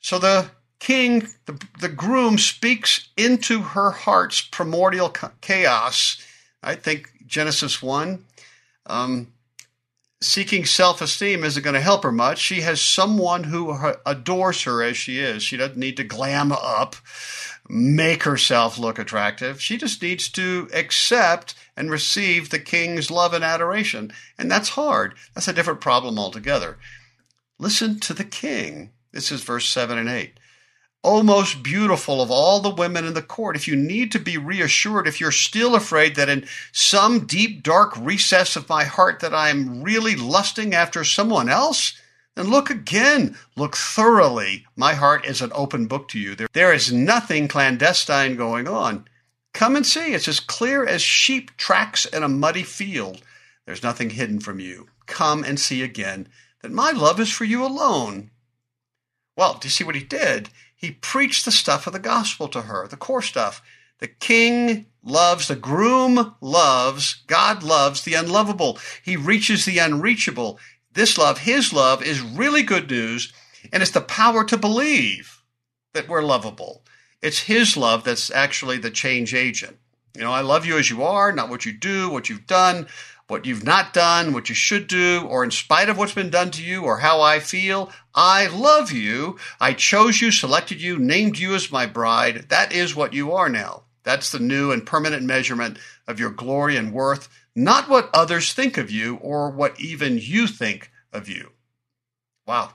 So 0.00 0.18
the 0.18 0.50
king, 0.78 1.28
the, 1.46 1.60
the 1.80 1.88
groom, 1.88 2.38
speaks 2.38 3.08
into 3.16 3.60
her 3.60 3.90
heart's 3.90 4.40
primordial 4.40 5.12
chaos. 5.40 6.24
I 6.62 6.74
think 6.74 7.10
Genesis 7.26 7.82
1. 7.82 8.24
Um, 8.86 9.32
seeking 10.20 10.64
self 10.64 11.00
esteem 11.00 11.44
isn't 11.44 11.62
going 11.62 11.74
to 11.74 11.80
help 11.80 12.02
her 12.02 12.12
much. 12.12 12.38
She 12.38 12.62
has 12.62 12.80
someone 12.80 13.44
who 13.44 13.76
adores 14.04 14.62
her 14.62 14.82
as 14.82 14.96
she 14.96 15.20
is. 15.20 15.42
She 15.42 15.56
doesn't 15.56 15.76
need 15.76 15.96
to 15.98 16.04
glam 16.04 16.52
up, 16.52 16.96
make 17.68 18.24
herself 18.24 18.78
look 18.78 18.98
attractive. 18.98 19.60
She 19.60 19.76
just 19.76 20.02
needs 20.02 20.28
to 20.30 20.68
accept 20.72 21.54
and 21.76 21.90
receive 21.90 22.50
the 22.50 22.58
king's 22.58 23.10
love 23.10 23.32
and 23.32 23.44
adoration. 23.44 24.12
And 24.36 24.50
that's 24.50 24.70
hard. 24.70 25.14
That's 25.34 25.48
a 25.48 25.52
different 25.52 25.80
problem 25.80 26.18
altogether. 26.18 26.78
Listen 27.58 28.00
to 28.00 28.14
the 28.14 28.24
king. 28.24 28.90
This 29.12 29.32
is 29.32 29.42
verse 29.42 29.68
7 29.68 29.98
and 29.98 30.08
8. 30.08 30.38
O 31.04 31.22
most 31.22 31.62
beautiful 31.62 32.20
of 32.20 32.30
all 32.30 32.60
the 32.60 32.74
women 32.74 33.04
in 33.04 33.14
the 33.14 33.22
court, 33.22 33.54
if 33.54 33.68
you 33.68 33.76
need 33.76 34.10
to 34.12 34.18
be 34.18 34.36
reassured, 34.36 35.06
if 35.06 35.20
you're 35.20 35.30
still 35.30 35.76
afraid 35.76 36.16
that 36.16 36.28
in 36.28 36.46
some 36.72 37.24
deep, 37.24 37.62
dark 37.62 37.96
recess 37.96 38.56
of 38.56 38.68
my 38.68 38.84
heart 38.84 39.20
that 39.20 39.32
I'm 39.32 39.82
really 39.82 40.16
lusting 40.16 40.74
after 40.74 41.04
someone 41.04 41.48
else, 41.48 42.00
then 42.34 42.48
look 42.48 42.68
again. 42.68 43.36
Look 43.56 43.76
thoroughly. 43.76 44.66
My 44.76 44.94
heart 44.94 45.24
is 45.24 45.40
an 45.40 45.52
open 45.54 45.86
book 45.86 46.08
to 46.08 46.18
you. 46.18 46.34
There, 46.34 46.48
there 46.52 46.72
is 46.72 46.92
nothing 46.92 47.48
clandestine 47.48 48.36
going 48.36 48.66
on. 48.66 49.06
Come 49.54 49.76
and 49.76 49.86
see. 49.86 50.14
It's 50.14 50.28
as 50.28 50.40
clear 50.40 50.84
as 50.84 51.00
sheep 51.00 51.56
tracks 51.56 52.04
in 52.06 52.22
a 52.22 52.28
muddy 52.28 52.62
field. 52.64 53.22
There's 53.66 53.82
nothing 53.82 54.10
hidden 54.10 54.40
from 54.40 54.60
you. 54.60 54.88
Come 55.06 55.44
and 55.44 55.58
see 55.58 55.82
again 55.82 56.28
that 56.62 56.72
my 56.72 56.90
love 56.90 57.20
is 57.20 57.30
for 57.30 57.44
you 57.44 57.64
alone. 57.64 58.30
Well, 59.36 59.54
do 59.54 59.66
you 59.66 59.70
see 59.70 59.84
what 59.84 59.94
he 59.94 60.02
did? 60.02 60.50
He 60.78 60.92
preached 60.92 61.44
the 61.44 61.50
stuff 61.50 61.88
of 61.88 61.92
the 61.92 61.98
gospel 61.98 62.46
to 62.48 62.62
her, 62.62 62.86
the 62.86 62.96
core 62.96 63.20
stuff. 63.20 63.60
The 63.98 64.06
king 64.06 64.86
loves, 65.02 65.48
the 65.48 65.56
groom 65.56 66.36
loves, 66.40 67.24
God 67.26 67.64
loves 67.64 68.02
the 68.02 68.14
unlovable. 68.14 68.78
He 69.02 69.16
reaches 69.16 69.64
the 69.64 69.78
unreachable. 69.78 70.60
This 70.92 71.18
love, 71.18 71.38
his 71.38 71.72
love, 71.72 72.00
is 72.00 72.20
really 72.20 72.62
good 72.62 72.88
news, 72.88 73.32
and 73.72 73.82
it's 73.82 73.90
the 73.90 74.00
power 74.00 74.44
to 74.44 74.56
believe 74.56 75.42
that 75.94 76.08
we're 76.08 76.22
lovable. 76.22 76.84
It's 77.20 77.40
his 77.40 77.76
love 77.76 78.04
that's 78.04 78.30
actually 78.30 78.78
the 78.78 78.90
change 78.90 79.34
agent. 79.34 79.78
You 80.16 80.22
know, 80.22 80.32
I 80.32 80.42
love 80.42 80.64
you 80.64 80.78
as 80.78 80.90
you 80.90 81.02
are, 81.02 81.32
not 81.32 81.50
what 81.50 81.66
you 81.66 81.72
do, 81.72 82.08
what 82.08 82.28
you've 82.28 82.46
done 82.46 82.86
what 83.28 83.44
you've 83.44 83.64
not 83.64 83.92
done, 83.92 84.32
what 84.32 84.48
you 84.48 84.54
should 84.54 84.86
do, 84.86 85.26
or 85.28 85.44
in 85.44 85.50
spite 85.50 85.88
of 85.88 85.98
what's 85.98 86.14
been 86.14 86.30
done 86.30 86.50
to 86.50 86.62
you 86.62 86.84
or 86.84 86.98
how 86.98 87.20
I 87.20 87.40
feel, 87.40 87.92
I 88.14 88.46
love 88.46 88.90
you. 88.90 89.38
I 89.60 89.74
chose 89.74 90.20
you, 90.20 90.32
selected 90.32 90.80
you, 90.80 90.98
named 90.98 91.38
you 91.38 91.54
as 91.54 91.70
my 91.70 91.86
bride. 91.86 92.46
That 92.48 92.72
is 92.72 92.96
what 92.96 93.12
you 93.12 93.32
are 93.32 93.50
now. 93.50 93.84
That's 94.02 94.32
the 94.32 94.38
new 94.38 94.72
and 94.72 94.86
permanent 94.86 95.22
measurement 95.24 95.78
of 96.06 96.18
your 96.18 96.30
glory 96.30 96.76
and 96.76 96.92
worth, 96.92 97.28
not 97.54 97.88
what 97.88 98.08
others 98.14 98.54
think 98.54 98.78
of 98.78 98.90
you 98.90 99.16
or 99.16 99.50
what 99.50 99.78
even 99.78 100.16
you 100.16 100.46
think 100.46 100.90
of 101.12 101.28
you. 101.28 101.50
Wow. 102.46 102.72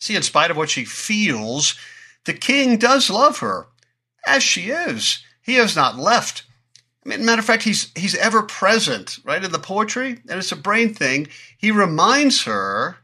See, 0.00 0.16
in 0.16 0.22
spite 0.22 0.50
of 0.50 0.56
what 0.56 0.70
she 0.70 0.84
feels, 0.84 1.78
the 2.24 2.32
king 2.32 2.76
does 2.78 3.08
love 3.08 3.38
her 3.38 3.68
as 4.26 4.42
she 4.42 4.70
is. 4.70 5.22
He 5.40 5.54
has 5.54 5.76
not 5.76 5.96
left 5.96 6.42
I 7.04 7.08
mean, 7.08 7.24
matter 7.24 7.40
of 7.40 7.44
fact, 7.46 7.64
he's 7.64 7.90
he's 7.96 8.14
ever 8.14 8.42
present, 8.42 9.18
right, 9.24 9.42
in 9.42 9.50
the 9.50 9.58
poetry, 9.58 10.20
and 10.28 10.38
it's 10.38 10.52
a 10.52 10.56
brain 10.56 10.94
thing. 10.94 11.28
He 11.58 11.70
reminds 11.70 12.42
her 12.44 12.98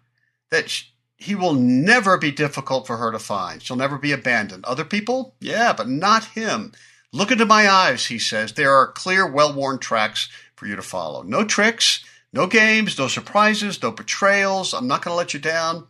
that 0.50 0.70
she, 0.70 0.86
he 1.16 1.34
will 1.34 1.54
never 1.54 2.16
be 2.16 2.30
difficult 2.30 2.86
for 2.86 2.96
her 2.96 3.10
to 3.10 3.18
find. 3.18 3.60
She'll 3.60 3.76
never 3.76 3.98
be 3.98 4.12
abandoned. 4.12 4.64
Other 4.64 4.84
people, 4.84 5.34
yeah, 5.40 5.72
but 5.72 5.88
not 5.88 6.24
him. 6.26 6.72
Look 7.12 7.32
into 7.32 7.44
my 7.44 7.68
eyes, 7.68 8.06
he 8.06 8.18
says. 8.18 8.52
There 8.52 8.74
are 8.74 8.92
clear, 8.92 9.26
well-worn 9.26 9.78
tracks 9.78 10.28
for 10.54 10.66
you 10.66 10.76
to 10.76 10.82
follow. 10.82 11.22
No 11.22 11.44
tricks, 11.44 12.04
no 12.32 12.46
games, 12.46 12.98
no 12.98 13.08
surprises, 13.08 13.82
no 13.82 13.90
betrayals. 13.90 14.74
I'm 14.74 14.86
not 14.86 15.02
going 15.02 15.12
to 15.12 15.16
let 15.18 15.34
you 15.34 15.40
down. 15.40 15.88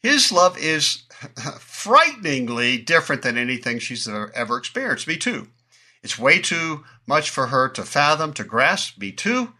His 0.00 0.32
love 0.32 0.58
is 0.58 1.04
frighteningly 1.60 2.78
different 2.78 3.22
than 3.22 3.38
anything 3.38 3.78
she's 3.78 4.08
ever 4.08 4.56
experienced. 4.56 5.06
Me 5.06 5.16
too. 5.16 5.48
It's 6.02 6.18
way 6.18 6.40
too 6.40 6.84
much 7.06 7.30
for 7.30 7.48
her 7.48 7.68
to 7.70 7.82
fathom, 7.82 8.32
to 8.34 8.44
grasp. 8.44 8.98
Me 8.98 9.12
too. 9.12 9.52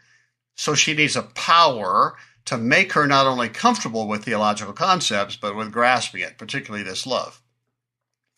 So 0.54 0.74
she 0.74 0.94
needs 0.94 1.16
a 1.16 1.22
power 1.22 2.16
to 2.46 2.56
make 2.56 2.92
her 2.94 3.06
not 3.06 3.26
only 3.26 3.48
comfortable 3.48 4.08
with 4.08 4.24
theological 4.24 4.72
concepts, 4.72 5.36
but 5.36 5.54
with 5.54 5.72
grasping 5.72 6.22
it, 6.22 6.38
particularly 6.38 6.82
this 6.82 7.06
love. 7.06 7.42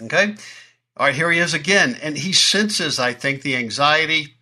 Okay? 0.02 0.34
All 0.96 1.06
right, 1.06 1.14
here 1.14 1.30
he 1.30 1.38
is 1.38 1.54
again. 1.54 1.96
And 2.02 2.16
he 2.16 2.32
senses, 2.32 2.98
I 2.98 3.12
think, 3.12 3.42
the 3.42 3.56
anxiety 3.56 4.34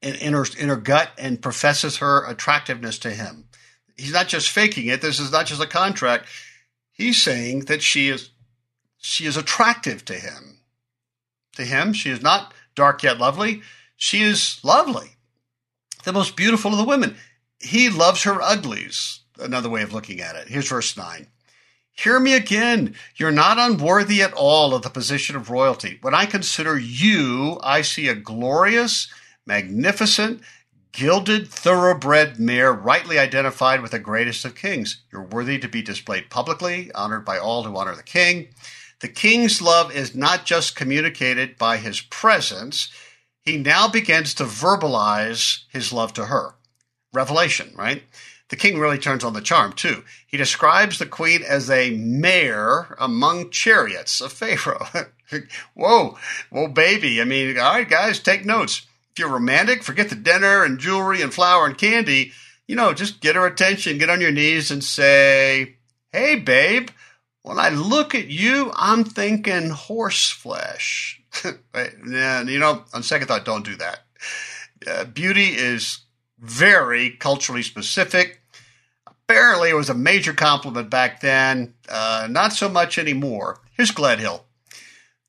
in, 0.00 0.14
in, 0.14 0.32
her, 0.32 0.46
in 0.58 0.68
her 0.68 0.76
gut 0.76 1.10
and 1.18 1.42
professes 1.42 1.98
her 1.98 2.24
attractiveness 2.26 2.98
to 3.00 3.10
him. 3.10 3.48
He's 3.96 4.12
not 4.12 4.28
just 4.28 4.50
faking 4.50 4.86
it. 4.86 5.02
This 5.02 5.20
is 5.20 5.32
not 5.32 5.46
just 5.46 5.62
a 5.62 5.66
contract. 5.66 6.26
He's 6.92 7.20
saying 7.20 7.66
that 7.66 7.82
she 7.82 8.08
is 8.08 8.30
she 9.00 9.26
is 9.26 9.36
attractive 9.36 10.04
to 10.06 10.14
him. 10.14 10.57
To 11.58 11.64
him, 11.64 11.92
she 11.92 12.08
is 12.08 12.22
not 12.22 12.54
dark 12.76 13.02
yet 13.02 13.18
lovely. 13.18 13.62
She 13.96 14.22
is 14.22 14.60
lovely, 14.62 15.16
the 16.04 16.12
most 16.12 16.36
beautiful 16.36 16.70
of 16.70 16.78
the 16.78 16.84
women. 16.84 17.16
He 17.60 17.90
loves 17.90 18.22
her 18.22 18.40
uglies. 18.40 19.22
Another 19.40 19.68
way 19.68 19.82
of 19.82 19.92
looking 19.92 20.20
at 20.20 20.36
it. 20.36 20.46
Here's 20.46 20.68
verse 20.68 20.96
9. 20.96 21.26
Hear 21.90 22.20
me 22.20 22.34
again. 22.34 22.94
You're 23.16 23.32
not 23.32 23.58
unworthy 23.58 24.22
at 24.22 24.32
all 24.34 24.72
of 24.72 24.82
the 24.82 24.88
position 24.88 25.34
of 25.34 25.50
royalty. 25.50 25.98
When 26.00 26.14
I 26.14 26.26
consider 26.26 26.78
you, 26.78 27.58
I 27.60 27.82
see 27.82 28.06
a 28.06 28.14
glorious, 28.14 29.12
magnificent, 29.44 30.42
gilded 30.92 31.48
thoroughbred 31.48 32.38
mare 32.38 32.72
rightly 32.72 33.18
identified 33.18 33.82
with 33.82 33.90
the 33.90 33.98
greatest 33.98 34.44
of 34.44 34.54
kings. 34.54 35.02
You're 35.10 35.24
worthy 35.24 35.58
to 35.58 35.68
be 35.68 35.82
displayed 35.82 36.30
publicly, 36.30 36.92
honored 36.94 37.24
by 37.24 37.38
all 37.38 37.64
who 37.64 37.76
honor 37.76 37.96
the 37.96 38.04
king. 38.04 38.50
The 39.00 39.08
king's 39.08 39.62
love 39.62 39.94
is 39.94 40.14
not 40.14 40.44
just 40.44 40.74
communicated 40.74 41.56
by 41.56 41.76
his 41.76 42.00
presence, 42.00 42.88
he 43.42 43.56
now 43.56 43.88
begins 43.88 44.34
to 44.34 44.44
verbalize 44.44 45.62
his 45.70 45.92
love 45.92 46.12
to 46.14 46.26
her. 46.26 46.54
Revelation, 47.12 47.72
right? 47.76 48.02
The 48.48 48.56
king 48.56 48.78
really 48.78 48.98
turns 48.98 49.24
on 49.24 49.34
the 49.34 49.40
charm 49.40 49.72
too. 49.72 50.04
He 50.26 50.36
describes 50.36 50.98
the 50.98 51.06
queen 51.06 51.42
as 51.42 51.70
a 51.70 51.90
mare 51.90 52.96
among 52.98 53.50
chariots 53.50 54.20
of 54.20 54.32
Pharaoh. 54.32 54.86
whoa, 55.74 56.18
whoa, 56.50 56.68
baby. 56.68 57.20
I 57.20 57.24
mean, 57.24 57.58
all 57.58 57.74
right, 57.74 57.88
guys, 57.88 58.20
take 58.20 58.44
notes. 58.44 58.86
If 59.12 59.18
you're 59.18 59.28
romantic, 59.28 59.82
forget 59.82 60.08
the 60.08 60.14
dinner 60.14 60.64
and 60.64 60.78
jewelry 60.78 61.22
and 61.22 61.32
flower 61.32 61.66
and 61.66 61.76
candy. 61.76 62.32
You 62.66 62.76
know, 62.76 62.92
just 62.94 63.20
get 63.20 63.36
her 63.36 63.46
attention, 63.46 63.98
get 63.98 64.10
on 64.10 64.20
your 64.20 64.30
knees 64.30 64.70
and 64.70 64.82
say, 64.82 65.76
Hey, 66.12 66.36
babe, 66.36 66.88
when 67.42 67.58
I 67.58 67.70
look 67.70 68.14
at 68.14 68.28
you, 68.28 68.72
I'm 68.74 69.04
thinking 69.04 69.70
horse 69.70 70.30
flesh. 70.30 71.22
and, 71.74 72.48
you 72.48 72.58
know, 72.58 72.84
on 72.92 73.02
second 73.02 73.28
thought, 73.28 73.44
don't 73.44 73.64
do 73.64 73.76
that. 73.76 74.00
Uh, 74.86 75.04
beauty 75.04 75.48
is 75.48 76.00
very 76.38 77.10
culturally 77.10 77.62
specific. 77.62 78.42
Apparently, 79.06 79.70
it 79.70 79.76
was 79.76 79.90
a 79.90 79.94
major 79.94 80.32
compliment 80.32 80.88
back 80.88 81.20
then, 81.20 81.74
uh, 81.88 82.28
not 82.30 82.52
so 82.52 82.68
much 82.68 82.98
anymore. 82.98 83.60
Here's 83.72 83.92
Gledhill. 83.92 84.42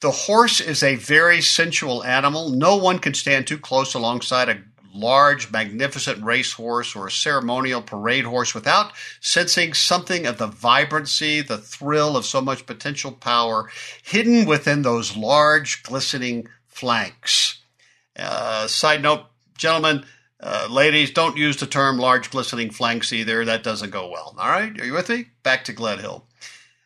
The 0.02 0.12
horse 0.12 0.62
is 0.62 0.82
a 0.82 0.96
very 0.96 1.42
sensual 1.42 2.04
animal. 2.06 2.50
No 2.50 2.78
one 2.78 3.00
can 3.00 3.14
stand 3.14 3.48
too 3.48 3.58
close 3.58 3.94
alongside 3.94 4.48
a 4.48 4.64
large, 4.94 5.52
magnificent 5.52 6.24
racehorse 6.24 6.96
or 6.96 7.08
a 7.08 7.12
ceremonial 7.12 7.82
parade 7.82 8.26
horse 8.26 8.54
without 8.54 8.92
sensing 9.22 9.74
something 9.74 10.26
of 10.26 10.38
the 10.38 10.48
vibrancy, 10.48 11.42
the 11.42 11.58
thrill 11.58 12.18
of 12.18 12.26
so 12.26 12.42
much 12.42 12.66
potential 12.66 13.12
power 13.12 13.70
hidden 14.04 14.46
within 14.46 14.82
those 14.82 15.16
large, 15.16 15.84
glistening 15.84 16.48
flanks. 16.68 17.62
Uh, 18.16 18.68
side 18.68 19.02
note, 19.02 19.26
gentlemen, 19.58 20.06
uh, 20.42 20.68
ladies, 20.70 21.12
don't 21.12 21.38
use 21.38 21.58
the 21.58 21.66
term 21.66 21.98
large, 21.98 22.32
glistening 22.32 22.72
flanks 22.72 23.12
either. 23.12 23.44
That 23.46 23.64
doesn't 23.64 23.92
go 23.92 24.10
well. 24.10 24.36
All 24.38 24.50
right? 24.50 24.80
Are 24.80 24.86
you 24.86 24.94
with 24.94 25.10
me? 25.10 25.26
Back 25.44 25.66
to 25.66 25.74
Gledhill. 25.74 26.24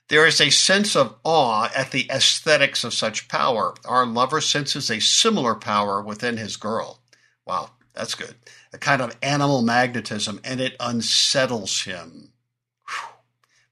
There 0.10 0.28
is 0.28 0.42
a 0.42 0.50
sense 0.50 0.96
of 0.96 1.16
awe 1.24 1.70
at 1.76 1.92
the 1.92 2.10
aesthetics 2.12 2.84
of 2.84 2.94
such 2.94 3.28
power. 3.28 3.74
Our 3.86 4.06
lover 4.06 4.42
senses 4.42 4.92
a 4.92 5.00
similar 5.00 5.56
power 5.56 6.02
within 6.02 6.38
his 6.38 6.58
girl. 6.58 7.00
Wow. 7.46 7.72
That's 7.94 8.16
good. 8.16 8.36
A 8.74 8.78
kind 8.78 9.02
of 9.02 9.16
animal 9.22 9.62
magnetism, 9.62 10.40
and 10.44 10.60
it 10.60 10.76
unsettles 10.80 11.82
him 11.82 12.34
Whew. 12.88 13.10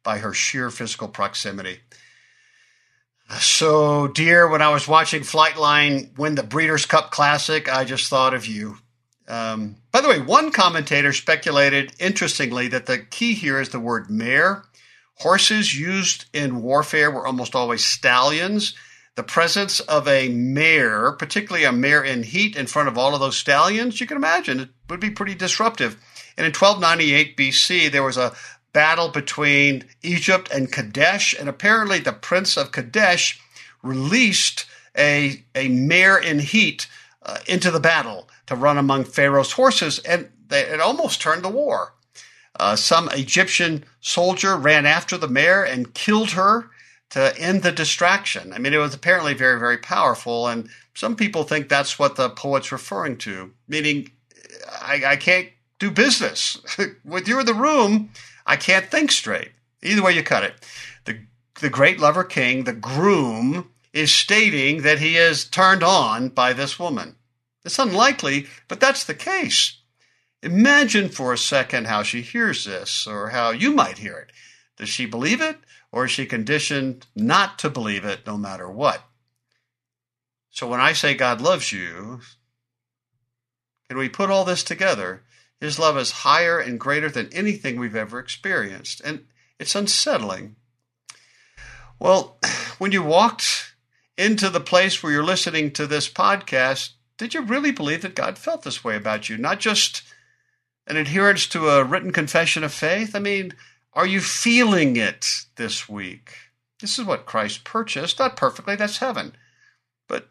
by 0.04 0.20
her 0.20 0.34
sheer 0.34 0.70
physical 0.70 1.08
proximity. 1.08 1.80
So, 3.40 4.08
dear, 4.08 4.48
when 4.48 4.62
I 4.62 4.70
was 4.70 4.88
watching 4.88 5.22
Flightline 5.22 6.18
win 6.18 6.36
the 6.36 6.44
Breeders' 6.44 6.86
Cup 6.86 7.12
Classic, 7.12 7.72
I 7.72 7.86
just 7.86 8.10
thought 8.10 8.34
of 8.34 8.46
you. 8.46 8.78
Um, 9.28 9.78
by 9.92 10.02
the 10.02 10.10
way, 10.10 10.20
one 10.20 10.52
commentator 10.52 11.14
speculated, 11.14 11.94
interestingly, 11.98 12.68
that 12.68 12.88
the 12.88 13.00
key 13.00 13.34
here 13.34 13.62
is 13.62 13.70
the 13.70 13.80
word 13.80 14.10
mare. 14.10 14.66
Horses 15.16 15.74
used 15.80 16.26
in 16.34 16.62
warfare 16.62 17.10
were 17.10 17.26
almost 17.26 17.56
always 17.56 17.86
stallions 17.86 18.76
the 19.16 19.24
presence 19.24 19.80
of 19.82 20.08
a 20.08 20.30
mare, 20.30 21.12
particularly 21.12 21.66
a 21.66 21.72
mare 21.72 22.04
in 22.04 22.24
heat 22.24 22.56
in 22.56 22.68
front 22.68 22.88
of 22.88 22.98
all 22.98 23.14
of 23.14 23.20
those 23.20 23.38
stallions, 23.38 24.00
you 24.00 24.08
can 24.08 24.18
imagine 24.18 24.60
it 24.60 24.70
would 24.90 25.00
be 25.00 25.10
pretty 25.10 25.36
disruptive. 25.36 25.94
And 26.38 26.46
in 26.46 26.54
1298 26.54 27.36
BC, 27.36 27.92
there 27.92 28.04
was 28.04 28.18
a 28.18 28.34
battle 28.74 29.10
between 29.10 29.84
Egypt 30.02 30.50
and 30.52 30.72
Kadesh, 30.72 31.36
and 31.38 31.50
apparently 31.50 32.00
the 32.00 32.14
prince 32.14 32.56
of 32.56 32.72
Kadesh 32.72 33.40
released 33.84 34.66
a, 34.98 35.44
a 35.56 35.68
mare 35.68 36.18
in 36.18 36.40
heat 36.40 36.88
uh, 37.24 37.40
into 37.48 37.70
the 37.70 37.80
battle 37.80 38.30
to 38.48 38.56
run 38.56 38.78
among 38.78 39.04
Pharaoh's 39.04 39.54
horses, 39.54 40.00
and 40.00 40.30
they, 40.48 40.62
it 40.62 40.80
almost 40.80 41.22
turned 41.22 41.44
the 41.44 41.50
war. 41.50 41.94
Uh, 42.60 42.76
some 42.76 43.10
Egyptian 43.10 43.84
soldier 44.02 44.58
ran 44.58 44.86
after 44.86 45.18
the 45.18 45.28
mare 45.28 45.64
and 45.64 45.94
killed 45.94 46.32
her 46.32 46.70
to 47.12 47.38
end 47.38 47.62
the 47.62 47.72
distraction. 47.72 48.54
I 48.54 48.58
mean, 48.58 48.74
it 48.74 48.78
was 48.78 48.94
apparently 48.94 49.34
very, 49.34 49.60
very 49.60 49.78
powerful. 49.78 50.48
And 50.48 50.70
some 50.94 51.16
people 51.16 51.44
think 51.44 51.70
that's 51.70 52.00
what 52.00 52.16
the 52.16 52.30
poet's 52.30 52.72
referring 52.72 53.18
to, 53.20 53.54
meaning 53.68 54.12
I, 54.82 55.04
I 55.06 55.16
can't 55.18 55.50
do 55.78 55.92
business. 55.92 56.58
With 57.06 57.28
you 57.28 57.40
in 57.40 57.46
the 57.46 57.54
room, 57.54 58.12
I 58.46 58.56
can't 58.56 58.90
think 58.90 59.12
straight. 59.12 59.52
Either 59.84 60.02
way 60.02 60.14
you 60.14 60.24
cut 60.24 60.44
it. 60.44 60.56
The, 61.06 61.20
the 61.60 61.70
great 61.70 62.00
lover 62.00 62.24
king, 62.24 62.64
the 62.64 62.74
groom, 62.74 63.70
is 63.94 64.14
stating 64.14 64.84
that 64.84 65.00
he 65.00 65.18
is 65.18 65.44
turned 65.44 65.84
on 65.84 66.30
by 66.30 66.54
this 66.54 66.80
woman. 66.80 67.16
It's 67.66 67.80
unlikely, 67.80 68.48
but 68.68 68.80
that's 68.80 69.04
the 69.04 69.14
case. 69.14 69.78
Imagine 70.42 71.10
for 71.10 71.34
a 71.34 71.38
second 71.38 71.88
how 71.88 72.04
she 72.04 72.22
hears 72.22 72.66
this, 72.66 73.06
or 73.06 73.30
how 73.30 73.52
you 73.52 73.72
might 73.74 74.00
hear 74.00 74.18
it. 74.18 74.32
Does 74.78 74.90
she 74.90 75.06
believe 75.06 75.42
it, 75.42 75.58
or 75.92 76.06
is 76.06 76.12
she 76.12 76.26
conditioned 76.26 77.06
not 77.16 77.60
to 77.60 77.70
believe 77.70 78.06
it 78.06 78.26
no 78.26 78.38
matter 78.38 78.70
what? 78.70 79.04
So 80.50 80.68
when 80.68 80.80
I 80.80 80.94
say 80.94 81.14
God 81.14 81.42
loves 81.42 81.72
you, 81.72 82.22
can 83.88 83.98
we 83.98 84.10
put 84.10 84.30
all 84.30 84.46
this 84.46 84.64
together? 84.64 85.24
His 85.60 85.78
love 85.78 85.98
is 85.98 86.12
higher 86.12 86.60
and 86.60 86.80
greater 86.80 87.10
than 87.10 87.32
anything 87.32 87.80
we've 87.80 87.96
ever 87.96 88.20
experienced, 88.20 89.02
and 89.02 89.26
it's 89.60 89.76
unsettling. 89.76 90.56
Well, 92.00 92.40
when 92.80 92.92
you 92.92 93.04
walked 93.04 93.76
into 94.18 94.50
the 94.50 94.60
place 94.60 95.02
where 95.02 95.12
you're 95.12 95.24
listening 95.24 95.72
to 95.72 95.88
this 95.88 96.10
podcast, 96.10 96.92
did 97.18 97.34
you 97.34 97.42
really 97.42 97.72
believe 97.72 98.02
that 98.02 98.16
God 98.16 98.38
felt 98.38 98.64
this 98.64 98.84
way 98.84 98.96
about 98.96 99.30
you? 99.30 99.38
Not 99.38 99.60
just 99.60 100.02
an 100.88 100.98
adherence 100.98 101.46
to 101.48 101.70
a 101.70 101.84
written 101.84 102.12
confession 102.12 102.64
of 102.64 102.74
faith? 102.74 103.16
I 103.16 103.20
mean, 103.20 103.54
are 103.94 104.08
you 104.08 104.22
feeling 104.22 104.96
it 104.96 105.26
this 105.56 105.90
week? 105.90 106.36
This 106.80 106.98
is 106.98 107.06
what 107.06 107.26
Christ 107.26 107.64
purchased, 107.64 108.20
not 108.20 108.38
perfectly, 108.38 108.76
that's 108.76 108.98
heaven. 108.98 109.34
But 110.08 110.30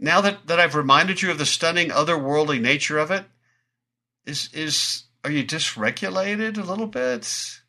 now 0.00 0.20
that, 0.20 0.46
that 0.46 0.58
I've 0.58 0.74
reminded 0.74 1.22
you 1.22 1.30
of 1.30 1.38
the 1.38 1.46
stunning 1.46 1.90
otherworldly 1.90 2.60
nature 2.60 2.98
of 2.98 3.10
it, 3.10 3.24
is 4.24 4.48
is 4.52 5.04
are 5.24 5.30
you 5.30 5.44
dysregulated 5.44 6.58
a 6.58 6.62
little 6.62 6.86
bit? 6.86 7.60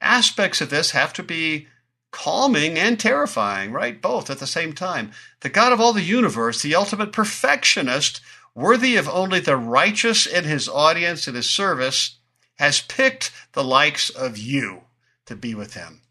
Aspects 0.00 0.60
of 0.60 0.70
this 0.70 0.90
have 0.92 1.12
to 1.14 1.22
be 1.22 1.66
calming 2.10 2.78
and 2.78 2.98
terrifying, 2.98 3.72
right? 3.72 4.00
Both 4.00 4.30
at 4.30 4.38
the 4.38 4.46
same 4.46 4.72
time. 4.72 5.12
The 5.40 5.48
God 5.48 5.72
of 5.72 5.80
all 5.80 5.92
the 5.92 6.02
universe, 6.02 6.62
the 6.62 6.74
ultimate 6.74 7.12
perfectionist, 7.12 8.20
worthy 8.54 8.96
of 8.96 9.08
only 9.08 9.40
the 9.40 9.56
righteous 9.56 10.26
in 10.26 10.44
his 10.44 10.68
audience 10.68 11.26
and 11.26 11.36
his 11.36 11.48
service, 11.48 12.18
has 12.56 12.80
picked 12.80 13.32
the 13.52 13.64
likes 13.64 14.10
of 14.10 14.36
you 14.36 14.82
to 15.26 15.36
be 15.36 15.54
with 15.54 15.74
him, 15.74 16.02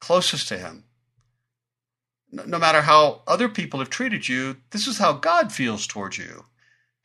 closest 0.00 0.48
to 0.48 0.58
him. 0.58 0.84
No 2.30 2.58
matter 2.58 2.82
how 2.82 3.22
other 3.26 3.48
people 3.48 3.80
have 3.80 3.90
treated 3.90 4.28
you, 4.28 4.56
this 4.70 4.86
is 4.86 4.98
how 4.98 5.12
God 5.12 5.52
feels 5.52 5.86
towards 5.86 6.18
you. 6.18 6.44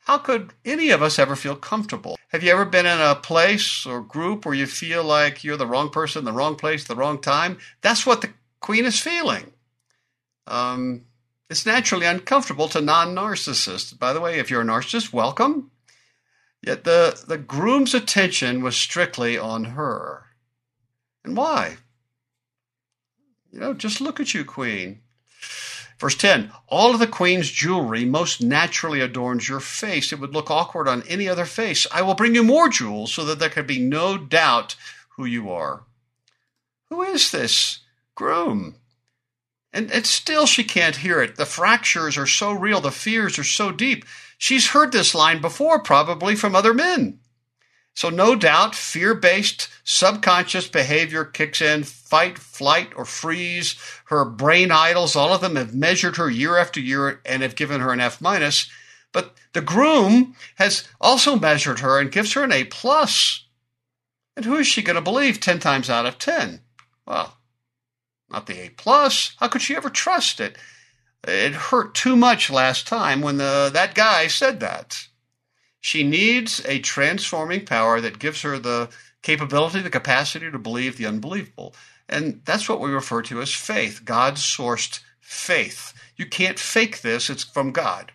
How 0.04 0.18
could 0.18 0.52
any 0.64 0.90
of 0.90 1.00
us 1.00 1.18
ever 1.18 1.36
feel 1.36 1.54
comfortable? 1.54 2.18
Have 2.28 2.42
you 2.42 2.50
ever 2.50 2.64
been 2.64 2.86
in 2.86 3.00
a 3.00 3.14
place 3.14 3.86
or 3.86 4.00
group 4.00 4.44
where 4.44 4.54
you 4.54 4.66
feel 4.66 5.04
like 5.04 5.44
you're 5.44 5.56
the 5.56 5.66
wrong 5.66 5.90
person, 5.90 6.24
the 6.24 6.32
wrong 6.32 6.56
place, 6.56 6.84
the 6.84 6.96
wrong 6.96 7.20
time? 7.20 7.58
That's 7.82 8.04
what 8.04 8.20
the 8.20 8.30
queen 8.60 8.84
is 8.84 8.98
feeling. 8.98 9.52
Um, 10.48 11.04
it's 11.48 11.66
naturally 11.66 12.06
uncomfortable 12.06 12.68
to 12.68 12.80
non 12.80 13.14
narcissists. 13.14 13.96
By 13.96 14.12
the 14.12 14.20
way, 14.20 14.38
if 14.38 14.50
you're 14.50 14.62
a 14.62 14.64
narcissist, 14.64 15.12
welcome. 15.12 15.70
Yet 16.62 16.84
the, 16.84 17.20
the 17.26 17.38
groom's 17.38 17.92
attention 17.92 18.62
was 18.62 18.76
strictly 18.76 19.36
on 19.36 19.64
her. 19.64 20.26
And 21.24 21.36
why? 21.36 21.78
You 23.50 23.60
know, 23.60 23.74
just 23.74 24.00
look 24.00 24.20
at 24.20 24.32
you, 24.32 24.44
queen. 24.44 25.00
Verse 25.98 26.14
10 26.16 26.52
All 26.68 26.92
of 26.92 27.00
the 27.00 27.06
queen's 27.06 27.50
jewelry 27.50 28.04
most 28.04 28.40
naturally 28.40 29.00
adorns 29.00 29.48
your 29.48 29.60
face. 29.60 30.12
It 30.12 30.20
would 30.20 30.34
look 30.34 30.50
awkward 30.50 30.88
on 30.88 31.02
any 31.02 31.28
other 31.28 31.44
face. 31.44 31.86
I 31.92 32.02
will 32.02 32.14
bring 32.14 32.34
you 32.34 32.42
more 32.42 32.68
jewels 32.68 33.12
so 33.12 33.24
that 33.24 33.38
there 33.38 33.50
can 33.50 33.66
be 33.66 33.78
no 33.78 34.16
doubt 34.16 34.76
who 35.10 35.24
you 35.24 35.50
are. 35.50 35.84
Who 36.90 37.02
is 37.02 37.30
this 37.30 37.80
groom? 38.14 38.76
And, 39.72 39.90
and 39.90 40.06
still 40.06 40.46
she 40.46 40.64
can't 40.64 40.96
hear 40.96 41.22
it. 41.22 41.36
The 41.36 41.46
fractures 41.46 42.18
are 42.18 42.26
so 42.26 42.52
real, 42.52 42.80
the 42.80 42.90
fears 42.90 43.38
are 43.38 43.44
so 43.44 43.72
deep. 43.72 44.04
She's 44.36 44.70
heard 44.70 44.92
this 44.92 45.14
line 45.14 45.40
before, 45.40 45.82
probably 45.82 46.34
from 46.36 46.54
other 46.54 46.74
men. 46.74 47.20
So, 47.94 48.08
no 48.08 48.34
doubt, 48.34 48.74
fear 48.74 49.14
based 49.14 49.68
subconscious 49.84 50.66
behavior 50.66 51.24
kicks 51.24 51.60
in 51.60 51.84
fight, 51.84 52.38
flight, 52.38 52.92
or 52.96 53.04
freeze. 53.04 53.76
Her 54.06 54.24
brain 54.24 54.70
idols, 54.70 55.14
all 55.14 55.34
of 55.34 55.42
them 55.42 55.56
have 55.56 55.74
measured 55.74 56.16
her 56.16 56.30
year 56.30 56.56
after 56.56 56.80
year 56.80 57.20
and 57.24 57.42
have 57.42 57.54
given 57.54 57.80
her 57.80 57.92
an 57.92 58.00
F 58.00 58.20
minus. 58.20 58.70
But 59.12 59.34
the 59.52 59.60
groom 59.60 60.34
has 60.56 60.88
also 61.00 61.36
measured 61.36 61.80
her 61.80 62.00
and 62.00 62.10
gives 62.10 62.32
her 62.32 62.42
an 62.42 62.52
A 62.52 62.64
plus. 62.64 63.46
And 64.36 64.46
who 64.46 64.56
is 64.56 64.66
she 64.66 64.82
going 64.82 64.96
to 64.96 65.02
believe 65.02 65.38
10 65.38 65.58
times 65.58 65.90
out 65.90 66.06
of 66.06 66.18
10? 66.18 66.62
Well, 67.06 67.36
not 68.32 68.46
the 68.46 68.60
A 68.60 68.70
plus. 68.70 69.34
How 69.38 69.48
could 69.48 69.62
she 69.62 69.76
ever 69.76 69.90
trust 69.90 70.40
it? 70.40 70.56
It 71.24 71.52
hurt 71.52 71.94
too 71.94 72.16
much 72.16 72.50
last 72.50 72.86
time 72.86 73.20
when 73.20 73.36
the, 73.36 73.70
that 73.72 73.94
guy 73.94 74.26
said 74.26 74.60
that. 74.60 75.06
She 75.80 76.02
needs 76.02 76.64
a 76.64 76.80
transforming 76.80 77.64
power 77.64 78.00
that 78.00 78.18
gives 78.18 78.42
her 78.42 78.58
the 78.58 78.88
capability, 79.22 79.80
the 79.80 79.90
capacity 79.90 80.50
to 80.50 80.58
believe 80.58 80.96
the 80.96 81.06
unbelievable. 81.06 81.74
And 82.08 82.42
that's 82.44 82.68
what 82.68 82.80
we 82.80 82.90
refer 82.90 83.22
to 83.22 83.40
as 83.40 83.54
faith, 83.54 84.04
God 84.04 84.34
sourced 84.34 85.00
faith. 85.20 85.92
You 86.16 86.26
can't 86.26 86.58
fake 86.58 87.02
this, 87.02 87.30
it's 87.30 87.44
from 87.44 87.72
God. 87.72 88.12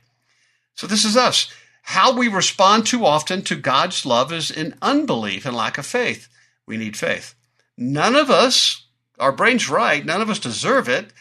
So 0.76 0.88
this 0.88 1.04
is 1.04 1.18
us. 1.18 1.52
How 1.82 2.16
we 2.16 2.28
respond 2.28 2.86
too 2.86 3.06
often 3.06 3.42
to 3.44 3.56
God's 3.56 4.06
love 4.06 4.32
is 4.34 4.52
in 4.52 4.76
unbelief 4.82 5.46
and 5.46 5.56
lack 5.56 5.78
of 5.78 5.86
faith. 5.86 6.28
We 6.66 6.78
need 6.78 6.98
faith. 6.98 7.34
None 7.78 8.16
of 8.16 8.30
us, 8.30 8.87
our 9.20 9.32
brain's 9.32 9.70
right, 9.70 10.06
none 10.06 10.22
of 10.22 10.30
us 10.30 10.40
deserve 10.40 10.88
it, 10.88 11.12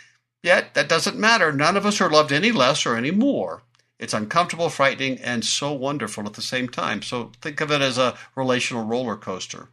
yet 0.43 0.75
that 0.75 0.89
doesn't 0.89 1.19
matter. 1.19 1.53
None 1.53 1.77
of 1.77 1.87
us 1.87 2.01
are 2.01 2.11
loved 2.11 2.33
any 2.33 2.53
less 2.53 2.87
or 2.87 2.97
any 2.97 3.11
more. 3.11 3.63
It's 3.99 4.15
uncomfortable, 4.15 4.69
frightening, 4.69 5.19
and 5.19 5.45
so 5.45 5.73
wonderful 5.73 6.27
at 6.27 6.35
the 6.35 6.43
same 6.43 6.69
time. 6.69 7.01
So 7.03 7.33
think 7.41 7.61
of 7.61 7.71
it 7.71 7.81
as 7.81 7.97
a 7.97 8.17
relational 8.35 8.85
roller 8.85 9.17
coaster. 9.17 9.69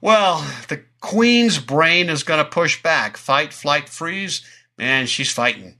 Well, 0.00 0.46
the 0.68 0.84
queen's 1.00 1.58
brain 1.58 2.08
is 2.08 2.22
going 2.22 2.42
to 2.42 2.50
push 2.50 2.82
back. 2.82 3.16
Fight, 3.16 3.52
flight, 3.52 3.88
freeze. 3.88 4.42
Man, 4.78 5.06
she's 5.06 5.32
fighting. 5.32 5.78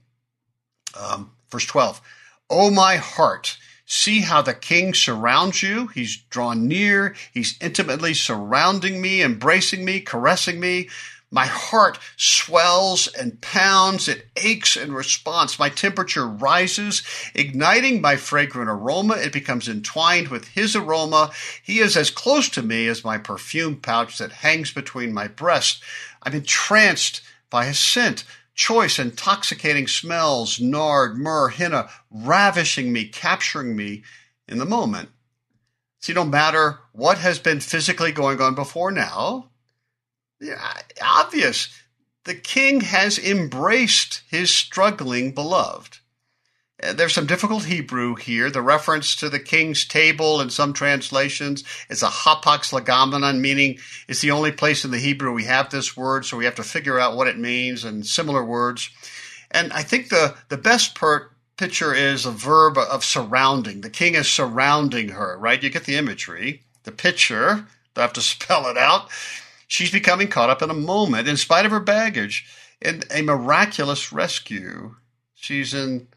Um, 0.99 1.31
verse 1.49 1.65
12. 1.65 2.01
Oh, 2.49 2.69
my 2.69 2.97
heart. 2.97 3.57
See 3.85 4.21
how 4.21 4.41
the 4.41 4.53
king 4.53 4.93
surrounds 4.93 5.63
you. 5.63 5.87
He's 5.87 6.17
drawn 6.29 6.67
near. 6.67 7.15
He's 7.33 7.57
intimately 7.61 8.13
surrounding 8.13 9.01
me, 9.01 9.21
embracing 9.21 9.83
me, 9.83 10.01
caressing 10.01 10.59
me. 10.59 10.89
My 11.33 11.45
heart 11.45 11.97
swells 12.17 13.07
and 13.07 13.39
pounds. 13.39 14.09
It 14.09 14.27
aches 14.35 14.75
in 14.75 14.93
response. 14.93 15.57
My 15.57 15.69
temperature 15.69 16.27
rises, 16.27 17.03
igniting 17.33 18.01
my 18.01 18.17
fragrant 18.17 18.69
aroma. 18.69 19.15
It 19.15 19.31
becomes 19.31 19.69
entwined 19.69 20.27
with 20.27 20.49
his 20.49 20.75
aroma. 20.75 21.31
He 21.63 21.79
is 21.79 21.95
as 21.95 22.11
close 22.11 22.49
to 22.49 22.61
me 22.61 22.87
as 22.87 23.05
my 23.05 23.17
perfume 23.17 23.77
pouch 23.77 24.17
that 24.17 24.33
hangs 24.33 24.73
between 24.73 25.13
my 25.13 25.29
breasts. 25.29 25.81
I'm 26.21 26.33
entranced 26.33 27.21
by 27.49 27.65
his 27.65 27.79
scent. 27.79 28.25
Choice, 28.53 28.99
intoxicating 28.99 29.87
smells, 29.87 30.59
nard, 30.59 31.17
myrrh, 31.17 31.47
henna, 31.47 31.89
ravishing 32.11 32.91
me, 32.91 33.05
capturing 33.05 33.77
me 33.77 34.03
in 34.49 34.57
the 34.57 34.65
moment. 34.65 35.09
See, 35.99 36.11
no 36.11 36.25
matter 36.25 36.79
what 36.91 37.19
has 37.19 37.39
been 37.39 37.61
physically 37.61 38.11
going 38.11 38.41
on 38.41 38.53
before 38.53 38.91
now, 38.91 39.50
obvious. 41.01 41.69
The 42.23 42.35
king 42.35 42.81
has 42.81 43.17
embraced 43.17 44.21
his 44.29 44.53
struggling 44.53 45.33
beloved. 45.33 45.99
Uh, 46.81 46.93
there's 46.93 47.13
some 47.13 47.25
difficult 47.25 47.65
Hebrew 47.65 48.15
here. 48.15 48.49
The 48.49 48.61
reference 48.61 49.15
to 49.17 49.29
the 49.29 49.39
king's 49.39 49.85
table 49.85 50.41
in 50.41 50.49
some 50.49 50.73
translations 50.73 51.63
is 51.89 52.03
a 52.03 52.07
hapax 52.07 52.71
legomenon, 52.71 53.39
meaning 53.39 53.79
it's 54.07 54.21
the 54.21 54.31
only 54.31 54.51
place 54.51 54.85
in 54.85 54.91
the 54.91 54.97
Hebrew 54.97 55.33
we 55.33 55.45
have 55.45 55.69
this 55.69 55.95
word, 55.97 56.25
so 56.25 56.37
we 56.37 56.45
have 56.45 56.55
to 56.55 56.63
figure 56.63 56.99
out 56.99 57.15
what 57.15 57.27
it 57.27 57.37
means 57.37 57.83
and 57.83 58.05
similar 58.05 58.43
words. 58.43 58.89
And 59.51 59.73
I 59.73 59.83
think 59.83 60.09
the, 60.09 60.35
the 60.49 60.57
best 60.57 60.95
part, 60.95 61.31
picture 61.61 61.93
is 61.93 62.25
a 62.25 62.31
verb 62.31 62.75
of 62.75 63.05
surrounding. 63.05 63.81
The 63.81 63.89
king 63.91 64.15
is 64.15 64.27
surrounding 64.27 65.09
her, 65.09 65.37
right? 65.37 65.61
You 65.61 65.69
get 65.69 65.83
the 65.83 65.95
imagery. 65.95 66.63
The 66.85 66.91
picture, 66.91 67.67
I 67.95 68.01
have 68.01 68.13
to 68.13 68.21
spell 68.21 68.65
it 68.67 68.77
out, 68.77 69.11
She's 69.71 69.89
becoming 69.89 70.27
caught 70.27 70.49
up 70.49 70.61
in 70.61 70.69
a 70.69 70.73
moment, 70.73 71.29
in 71.29 71.37
spite 71.37 71.65
of 71.65 71.71
her 71.71 71.79
baggage, 71.79 72.45
in 72.81 73.03
a 73.09 73.21
miraculous 73.21 74.11
rescue. 74.11 74.97
She's 75.33 75.73
in 75.73 76.09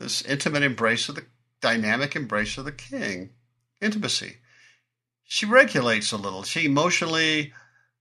this 0.00 0.22
intimate 0.22 0.64
embrace 0.64 1.08
of 1.08 1.14
the 1.14 1.26
dynamic 1.60 2.16
embrace 2.16 2.58
of 2.58 2.64
the 2.64 2.72
king. 2.72 3.30
Intimacy. 3.80 4.38
She 5.22 5.46
regulates 5.46 6.10
a 6.10 6.16
little. 6.16 6.42
She 6.42 6.64
emotionally 6.64 7.52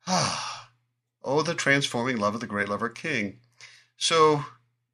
ah, 0.07 0.71
Oh, 1.23 1.43
the 1.43 1.53
transforming 1.53 2.17
love 2.17 2.33
of 2.33 2.41
the 2.41 2.47
great 2.47 2.67
lover 2.67 2.89
king. 2.89 3.37
So 3.95 4.43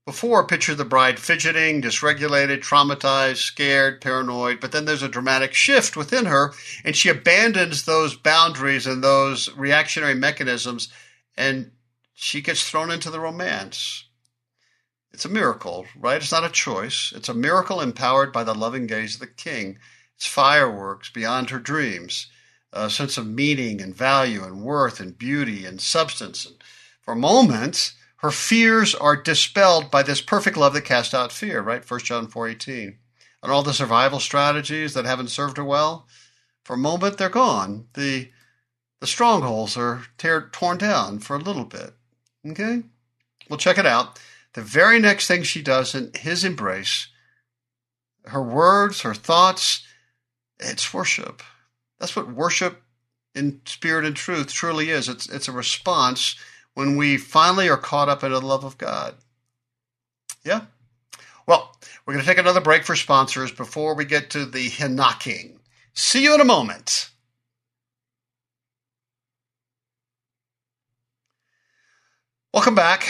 before, 0.06 0.46
picture 0.46 0.76
the 0.76 0.84
bride 0.84 1.18
fidgeting, 1.18 1.82
dysregulated, 1.82 2.60
traumatized, 2.60 3.38
scared, 3.38 4.02
paranoid, 4.02 4.60
but 4.60 4.72
then 4.72 4.86
there's 4.86 5.04
a 5.04 5.08
dramatic 5.08 5.54
shift 5.54 5.96
within 5.96 6.26
her, 6.26 6.54
and 6.84 6.96
she 6.96 7.10
abandons 7.10 7.86
those 7.86 8.16
boundaries 8.16 8.86
and 8.86 9.04
those 9.04 9.50
reactionary 9.56 10.16
mechanisms, 10.16 10.90
and 11.38 11.72
she 12.14 12.42
gets 12.42 12.70
thrown 12.70 12.92
into 12.92 13.10
the 13.10 13.20
romance. 13.20 14.06
It's 15.14 15.26
a 15.26 15.30
miracle, 15.30 15.86
right? 15.96 16.22
It's 16.22 16.32
not 16.32 16.44
a 16.44 16.50
choice. 16.50 17.14
It's 17.16 17.30
a 17.30 17.34
miracle 17.34 17.80
empowered 17.80 18.34
by 18.34 18.44
the 18.44 18.56
loving 18.56 18.88
gaze 18.88 19.14
of 19.16 19.22
the 19.22 19.28
king. 19.28 19.78
It's 20.16 20.28
fireworks 20.28 21.12
beyond 21.12 21.50
her 21.52 21.60
dreams, 21.60 22.28
a 22.74 22.90
sense 22.90 23.18
of 23.18 23.28
meaning 23.28 23.80
and 23.80 23.96
value 23.96 24.44
and 24.44 24.64
worth 24.64 25.00
and 25.00 25.18
beauty 25.18 25.66
and 25.66 25.80
substance. 25.80 26.46
And 26.46 26.56
for 27.02 27.16
moments, 27.16 27.94
her 28.24 28.32
fears 28.32 28.96
are 28.96 29.18
dispelled 29.18 29.92
by 29.92 30.02
this 30.02 30.22
perfect 30.22 30.56
love 30.56 30.72
that 30.74 30.86
casts 30.86 31.14
out 31.14 31.34
fear, 31.34 31.62
right? 31.62 31.84
1 31.88 32.00
John 32.00 32.26
4.18. 32.26 32.96
And 33.44 33.52
all 33.52 33.64
the 33.64 33.74
survival 33.74 34.22
strategies 34.22 34.94
that 34.94 35.04
haven't 35.04 35.28
served 35.28 35.58
her 35.58 35.64
well, 35.66 36.08
for 36.64 36.76
a 36.76 36.78
moment 36.78 37.18
they're 37.18 37.28
gone. 37.28 37.88
The, 37.96 38.32
the 39.02 39.08
strongholds 39.08 39.76
are 39.76 40.04
tear, 40.18 40.50
torn 40.54 40.78
down 40.78 41.20
for 41.20 41.36
a 41.36 41.40
little 41.40 41.66
bit. 41.66 41.96
Okay? 42.48 42.84
Well, 43.50 43.60
check 43.60 43.78
it 43.78 43.86
out. 43.86 44.18
The 44.54 44.62
very 44.62 45.00
next 45.00 45.28
thing 45.28 45.44
she 45.44 45.62
does 45.62 45.94
in 45.94 46.12
his 46.16 46.46
embrace, 46.46 47.10
her 48.28 48.42
words, 48.42 49.02
her 49.02 49.14
thoughts, 49.14 49.86
it's 50.62 50.94
worship. 50.94 51.44
That's 52.00 52.16
what 52.16 52.34
worship 52.34 52.84
in 53.36 53.60
spirit 53.66 54.06
and 54.06 54.16
truth 54.16 54.54
truly 54.54 54.92
is. 54.92 55.10
It's, 55.10 55.28
it's 55.28 55.50
a 55.50 55.52
response 55.52 56.38
when 56.74 56.98
we 56.98 57.18
finally 57.18 57.70
are 57.70 57.78
caught 57.78 58.10
up 58.10 58.24
in 58.24 58.32
the 58.32 58.42
love 58.42 58.64
of 58.64 58.78
God. 58.78 59.16
Yeah? 60.44 60.62
Well, 61.46 61.76
we're 62.06 62.14
going 62.14 62.24
to 62.24 62.30
take 62.30 62.38
another 62.38 62.62
break 62.62 62.84
for 62.84 62.96
sponsors 62.96 63.52
before 63.52 63.96
we 63.96 64.06
get 64.06 64.30
to 64.32 64.46
the 64.46 64.70
Hinaking. 64.70 65.58
See 65.94 66.24
you 66.24 66.34
in 66.34 66.42
a 66.42 66.46
moment. 66.46 67.10
Welcome 72.54 72.76
back. 72.76 73.08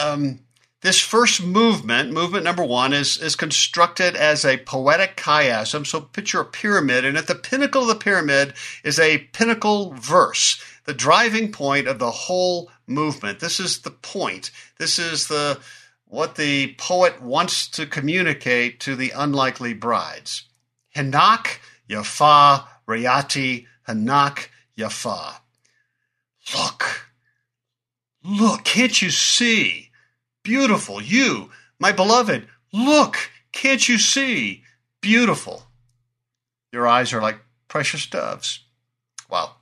Um, 0.00 0.40
this 0.82 1.00
first 1.00 1.42
movement, 1.42 2.12
movement 2.12 2.44
number 2.44 2.62
one, 2.64 2.92
is, 2.92 3.18
is 3.18 3.34
constructed 3.34 4.14
as 4.14 4.44
a 4.44 4.58
poetic 4.58 5.16
chiasm. 5.16 5.84
So 5.84 6.00
picture 6.00 6.40
a 6.40 6.44
pyramid, 6.44 7.04
and 7.04 7.18
at 7.18 7.26
the 7.26 7.34
pinnacle 7.34 7.82
of 7.82 7.88
the 7.88 7.96
pyramid 7.96 8.54
is 8.84 9.00
a 9.00 9.18
pinnacle 9.32 9.94
verse 9.94 10.62
the 10.86 10.94
driving 10.94 11.52
point 11.52 11.88
of 11.88 11.98
the 11.98 12.10
whole 12.10 12.70
movement. 12.86 13.40
This 13.40 13.60
is 13.60 13.80
the 13.80 13.90
point. 13.90 14.50
This 14.78 14.98
is 14.98 15.28
the 15.28 15.58
what 16.06 16.36
the 16.36 16.74
poet 16.78 17.20
wants 17.20 17.68
to 17.68 17.84
communicate 17.84 18.78
to 18.80 18.94
the 18.94 19.10
unlikely 19.10 19.74
brides. 19.74 20.44
Hinnak 20.94 21.58
Yapha 21.90 22.64
Ra'yati 22.88 23.66
Hanak 23.88 24.48
Yafa. 24.78 25.34
Look, 26.54 27.10
look, 28.22 28.64
can't 28.64 29.02
you 29.02 29.10
see? 29.10 29.90
Beautiful, 30.44 31.02
you, 31.02 31.50
my 31.80 31.90
beloved, 31.90 32.46
look, 32.72 33.30
can't 33.50 33.88
you 33.88 33.98
see? 33.98 34.62
Beautiful. 35.00 35.64
Your 36.72 36.86
eyes 36.86 37.12
are 37.12 37.20
like 37.20 37.40
precious 37.66 38.06
doves. 38.06 38.60
Wow. 39.28 39.56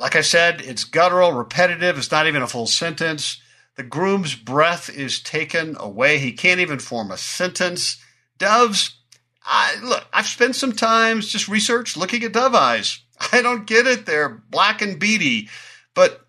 Like 0.00 0.16
I 0.16 0.22
said, 0.22 0.60
it's 0.62 0.84
guttural, 0.84 1.32
repetitive. 1.32 1.98
It's 1.98 2.10
not 2.10 2.26
even 2.26 2.42
a 2.42 2.46
full 2.46 2.66
sentence. 2.66 3.40
The 3.76 3.82
groom's 3.82 4.34
breath 4.34 4.88
is 4.88 5.20
taken 5.20 5.76
away. 5.78 6.18
He 6.18 6.32
can't 6.32 6.60
even 6.60 6.78
form 6.78 7.10
a 7.10 7.16
sentence. 7.16 8.02
Doves, 8.38 8.96
I, 9.44 9.76
look, 9.82 10.06
I've 10.12 10.26
spent 10.26 10.56
some 10.56 10.72
time 10.72 11.20
just 11.20 11.48
research 11.48 11.96
looking 11.96 12.22
at 12.22 12.32
dove 12.32 12.54
eyes. 12.54 13.00
I 13.32 13.42
don't 13.42 13.66
get 13.66 13.86
it. 13.86 14.06
They're 14.06 14.42
black 14.50 14.80
and 14.80 14.98
beady. 14.98 15.48
But 15.94 16.26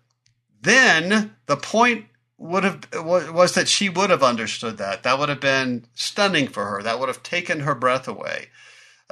then 0.60 1.34
the 1.46 1.56
point 1.56 2.06
would 2.38 2.64
have 2.64 2.84
was 2.94 3.54
that 3.54 3.68
she 3.68 3.88
would 3.88 4.10
have 4.10 4.22
understood 4.22 4.78
that. 4.78 5.02
That 5.04 5.18
would 5.18 5.28
have 5.28 5.40
been 5.40 5.86
stunning 5.94 6.48
for 6.48 6.64
her. 6.66 6.82
That 6.82 7.00
would 7.00 7.08
have 7.08 7.22
taken 7.22 7.60
her 7.60 7.74
breath 7.74 8.08
away. 8.08 8.48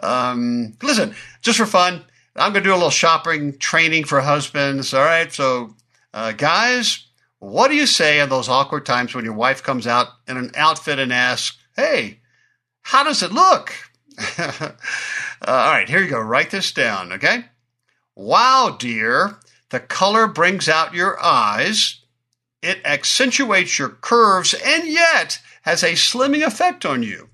Um, 0.02 0.74
listen, 0.82 1.14
just 1.40 1.58
for 1.58 1.66
fun, 1.66 2.04
I'm 2.36 2.52
going 2.52 2.64
to 2.64 2.68
do 2.68 2.74
a 2.74 2.76
little 2.76 2.90
shopping 2.90 3.56
training 3.58 4.04
for 4.04 4.20
husbands. 4.20 4.92
All 4.92 5.04
right. 5.04 5.32
So, 5.32 5.74
uh, 6.12 6.32
guys, 6.32 7.06
what 7.38 7.68
do 7.68 7.76
you 7.76 7.86
say 7.86 8.20
in 8.20 8.28
those 8.28 8.48
awkward 8.48 8.86
times 8.86 9.14
when 9.14 9.24
your 9.24 9.34
wife 9.34 9.62
comes 9.62 9.86
out 9.86 10.08
in 10.26 10.36
an 10.36 10.50
outfit 10.56 10.98
and 10.98 11.12
asks, 11.12 11.56
Hey, 11.76 12.20
how 12.82 13.04
does 13.04 13.22
it 13.22 13.32
look? 13.32 13.74
uh, 14.38 14.70
all 15.46 15.72
right. 15.72 15.88
Here 15.88 16.02
you 16.02 16.10
go. 16.10 16.20
Write 16.20 16.50
this 16.50 16.72
down. 16.72 17.12
Okay. 17.12 17.44
Wow, 18.16 18.76
dear. 18.78 19.38
The 19.70 19.80
color 19.80 20.26
brings 20.26 20.68
out 20.68 20.94
your 20.94 21.22
eyes. 21.22 22.00
It 22.62 22.80
accentuates 22.84 23.78
your 23.78 23.88
curves 23.90 24.54
and 24.54 24.86
yet 24.86 25.40
has 25.62 25.82
a 25.82 25.92
slimming 25.92 26.46
effect 26.46 26.86
on 26.86 27.02
you. 27.02 27.28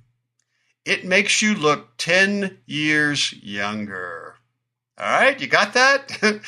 It 0.85 1.05
makes 1.05 1.43
you 1.43 1.55
look 1.55 1.97
10 1.99 2.59
years 2.67 3.33
younger. 3.35 4.20
All 5.01 5.11
right, 5.11 5.41
you 5.41 5.47
got 5.47 5.73
that? 5.73 6.13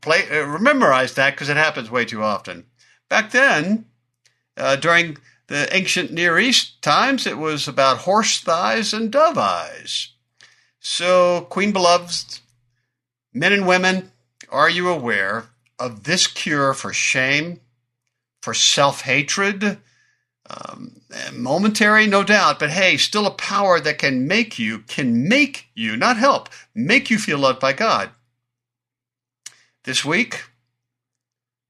Play, 0.00 0.22
uh, 0.30 0.58
memorize 0.58 1.14
that 1.14 1.32
because 1.34 1.50
it 1.50 1.58
happens 1.58 1.90
way 1.90 2.06
too 2.06 2.22
often. 2.22 2.64
Back 3.10 3.32
then, 3.32 3.84
uh, 4.56 4.76
during 4.76 5.18
the 5.48 5.68
ancient 5.76 6.10
Near 6.10 6.38
East 6.38 6.80
times, 6.80 7.26
it 7.26 7.36
was 7.36 7.68
about 7.68 7.98
horse 7.98 8.40
thighs 8.40 8.94
and 8.94 9.12
dove 9.12 9.36
eyes. 9.36 10.08
So, 10.80 11.42
Queen 11.50 11.70
Beloveds, 11.70 12.40
men 13.34 13.52
and 13.52 13.66
women, 13.66 14.10
are 14.48 14.70
you 14.70 14.88
aware 14.88 15.50
of 15.78 16.04
this 16.04 16.26
cure 16.26 16.72
for 16.72 16.94
shame, 16.94 17.60
for 18.40 18.54
self 18.54 19.02
hatred, 19.02 19.78
um, 20.48 21.01
momentary, 21.32 22.06
no 22.06 22.22
doubt, 22.22 22.58
but 22.58 22.70
hey, 22.70 22.96
still 22.96 23.26
a 23.26 23.30
power 23.30 23.80
that 23.80 23.98
can 23.98 24.26
make 24.26 24.58
you, 24.58 24.80
can 24.80 25.28
make 25.28 25.68
you, 25.74 25.96
not 25.96 26.16
help, 26.16 26.48
make 26.74 27.10
you 27.10 27.18
feel 27.18 27.38
loved 27.38 27.60
by 27.60 27.72
God. 27.72 28.10
This 29.84 30.04
week, 30.04 30.44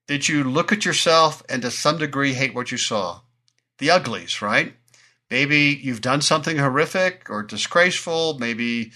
did 0.07 0.27
you 0.27 0.43
look 0.43 0.71
at 0.71 0.85
yourself 0.85 1.41
and 1.49 1.61
to 1.61 1.71
some 1.71 1.97
degree 1.97 2.33
hate 2.33 2.53
what 2.53 2.71
you 2.71 2.77
saw? 2.77 3.21
The 3.79 3.89
uglies, 3.89 4.41
right? 4.41 4.73
Maybe 5.31 5.79
you've 5.81 6.01
done 6.01 6.21
something 6.21 6.57
horrific 6.57 7.29
or 7.29 7.41
disgraceful. 7.41 8.37
Maybe, 8.37 8.91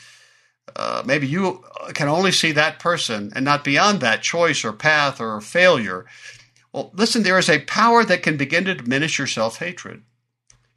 uh, 0.75 1.01
maybe 1.05 1.25
you 1.27 1.63
can 1.93 2.10
only 2.10 2.31
see 2.31 2.51
that 2.51 2.79
person 2.79 3.31
and 3.36 3.43
not 3.43 3.63
beyond 3.63 4.01
that 4.01 4.21
choice 4.21 4.63
or 4.63 4.73
path 4.73 5.19
or 5.19 5.41
failure. 5.41 6.05
Well, 6.71 6.91
listen, 6.93 7.23
there 7.23 7.39
is 7.39 7.49
a 7.49 7.62
power 7.62 8.03
that 8.03 8.21
can 8.21 8.38
begin 8.38 8.65
to 8.65 8.75
diminish 8.75 9.17
your 9.17 9.27
self 9.27 9.57
hatred. 9.57 10.03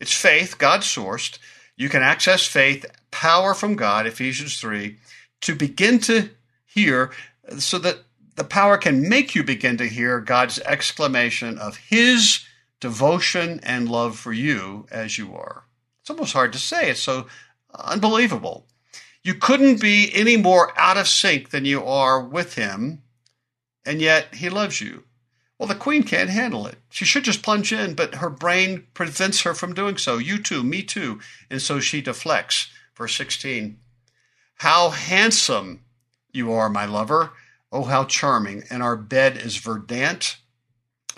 It's 0.00 0.14
faith, 0.14 0.58
God 0.58 0.80
sourced. 0.80 1.38
You 1.76 1.88
can 1.88 2.02
access 2.02 2.46
faith, 2.46 2.86
power 3.10 3.54
from 3.54 3.76
God, 3.76 4.06
Ephesians 4.06 4.58
3, 4.58 4.96
to 5.42 5.54
begin 5.54 5.98
to 6.00 6.30
hear 6.66 7.10
so 7.58 7.78
that 7.78 7.98
the 8.36 8.44
power 8.44 8.78
can 8.78 9.08
make 9.08 9.34
you 9.34 9.44
begin 9.44 9.76
to 9.76 9.86
hear 9.86 10.20
God's 10.20 10.58
exclamation 10.60 11.58
of 11.58 11.76
His 11.76 12.44
devotion 12.80 13.60
and 13.62 13.90
love 13.90 14.18
for 14.18 14.32
you 14.32 14.86
as 14.90 15.18
you 15.18 15.34
are. 15.34 15.64
It's 16.00 16.10
almost 16.10 16.32
hard 16.32 16.52
to 16.54 16.58
say. 16.58 16.90
It's 16.90 17.00
so 17.00 17.26
unbelievable. 17.74 18.66
You 19.22 19.34
couldn't 19.34 19.80
be 19.80 20.10
any 20.14 20.38
more 20.38 20.72
out 20.78 20.96
of 20.96 21.06
sync 21.06 21.50
than 21.50 21.66
you 21.66 21.84
are 21.84 22.22
with 22.22 22.54
Him, 22.54 23.02
and 23.84 24.00
yet 24.00 24.34
He 24.36 24.48
loves 24.48 24.80
you. 24.80 25.04
Well, 25.60 25.68
the 25.68 25.74
queen 25.74 26.04
can't 26.04 26.30
handle 26.30 26.66
it. 26.66 26.78
She 26.88 27.04
should 27.04 27.24
just 27.24 27.42
plunge 27.42 27.70
in, 27.70 27.92
but 27.92 28.14
her 28.14 28.30
brain 28.30 28.86
prevents 28.94 29.42
her 29.42 29.52
from 29.52 29.74
doing 29.74 29.98
so. 29.98 30.16
You 30.16 30.42
too, 30.42 30.62
me 30.62 30.82
too. 30.82 31.20
And 31.50 31.60
so 31.60 31.80
she 31.80 32.00
deflects. 32.00 32.70
Verse 32.96 33.14
16 33.16 33.76
How 34.54 34.88
handsome 34.88 35.82
you 36.32 36.50
are, 36.50 36.70
my 36.70 36.86
lover. 36.86 37.32
Oh, 37.70 37.84
how 37.84 38.04
charming. 38.04 38.64
And 38.70 38.82
our 38.82 38.96
bed 38.96 39.36
is 39.36 39.58
verdant. 39.58 40.38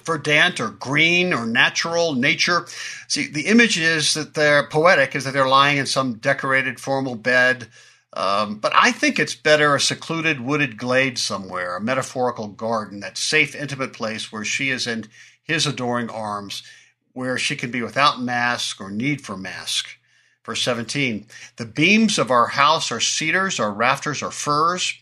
Verdant 0.03 0.59
or 0.59 0.71
green 0.71 1.33
or 1.33 1.47
natural, 1.47 2.15
nature. 2.17 2.67
See, 3.07 3.29
the 3.29 3.47
image 3.47 3.79
is 3.79 4.15
that 4.15 4.35
they're 4.35 4.67
poetic, 4.67 5.15
is 5.15 5.23
that 5.23 5.35
they're 5.35 5.47
lying 5.47 5.79
in 5.79 5.87
some 5.87 6.15
decorated 6.15 6.81
formal 6.81 7.15
bed 7.15 7.69
um, 8.15 8.57
but 8.57 8.73
I 8.75 8.93
think 8.93 9.19
it's 9.19 9.35
better 9.35 9.75
a 9.75 9.81
secluded 9.81 10.41
wooded 10.41 10.77
glade 10.77 11.19
somewhere, 11.19 11.77
a 11.77 11.81
metaphorical 11.81 12.49
garden, 12.49 13.01
that 13.01 13.17
safe, 13.17 13.55
intimate 13.55 13.93
place 13.93 14.31
where 14.31 14.45
she 14.45 14.71
is 14.71 14.87
in 14.87 15.07
his 15.43 15.67
adoring 15.67 16.11
arms, 16.11 16.63
where 17.13 17.39
she 17.39 17.57
can 17.57 17.71
be 17.71 17.83
without 17.83 18.21
mask 18.21 18.81
or 18.81 18.91
need 18.91 19.23
for 19.23 19.37
mask. 19.37 19.97
Verse 20.45 20.63
17 20.63 21.27
The 21.57 21.65
beams 21.65 22.19
of 22.19 22.31
our 22.31 22.49
house 22.49 22.93
are 22.93 23.01
cedars, 23.01 23.59
our 23.59 23.73
rafters 23.73 24.23
are 24.23 24.31
firs. 24.31 24.95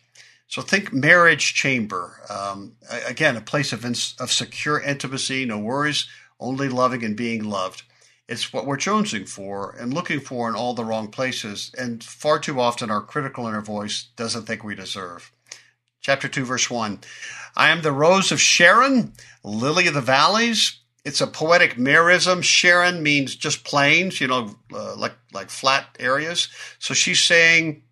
So 0.47 0.63
think 0.63 0.93
marriage 0.93 1.55
chamber. 1.55 2.21
Um, 2.29 2.73
again, 3.07 3.37
a 3.37 3.41
place 3.41 3.73
of, 3.73 3.85
of 3.85 4.33
secure 4.33 4.81
intimacy, 4.81 5.45
no 5.45 5.59
worries, 5.59 6.09
only 6.41 6.69
loving 6.69 7.05
and 7.05 7.17
being 7.17 7.45
loved. 7.45 7.85
It's 8.31 8.53
what 8.53 8.65
we're 8.65 8.77
jonesing 8.77 9.29
for 9.29 9.73
and 9.73 9.93
looking 9.93 10.21
for 10.21 10.49
in 10.49 10.55
all 10.55 10.73
the 10.73 10.85
wrong 10.85 11.09
places, 11.09 11.73
and 11.77 12.03
far 12.03 12.39
too 12.39 12.61
often 12.61 12.89
our 12.89 13.03
critical 13.03 13.49
inner 13.49 13.61
voice 13.61 14.05
doesn't 14.15 14.47
think 14.47 14.63
we 14.63 14.77
deserve. 14.77 15.33
Chapter 16.01 16.29
2, 16.29 16.45
verse 16.45 16.71
1. 16.71 17.01
I 17.57 17.71
am 17.71 17.83
the 17.83 17.91
rose 17.91 18.31
of 18.31 18.41
Sharon, 18.41 19.15
lily 19.43 19.89
of 19.89 19.95
the 19.95 20.01
valleys. 20.01 20.79
It's 21.05 21.21
a 21.21 21.27
poetic 21.27 21.75
merism. 21.75 22.45
Sharon 22.45 23.03
means 23.03 23.35
just 23.35 23.65
plains, 23.65 24.21
you 24.21 24.29
know, 24.29 24.55
uh, 24.73 24.95
like 24.95 25.17
like 25.33 25.51
flat 25.51 25.97
areas. 25.99 26.49
So 26.79 26.95
she's 26.95 27.21
saying, 27.21 27.83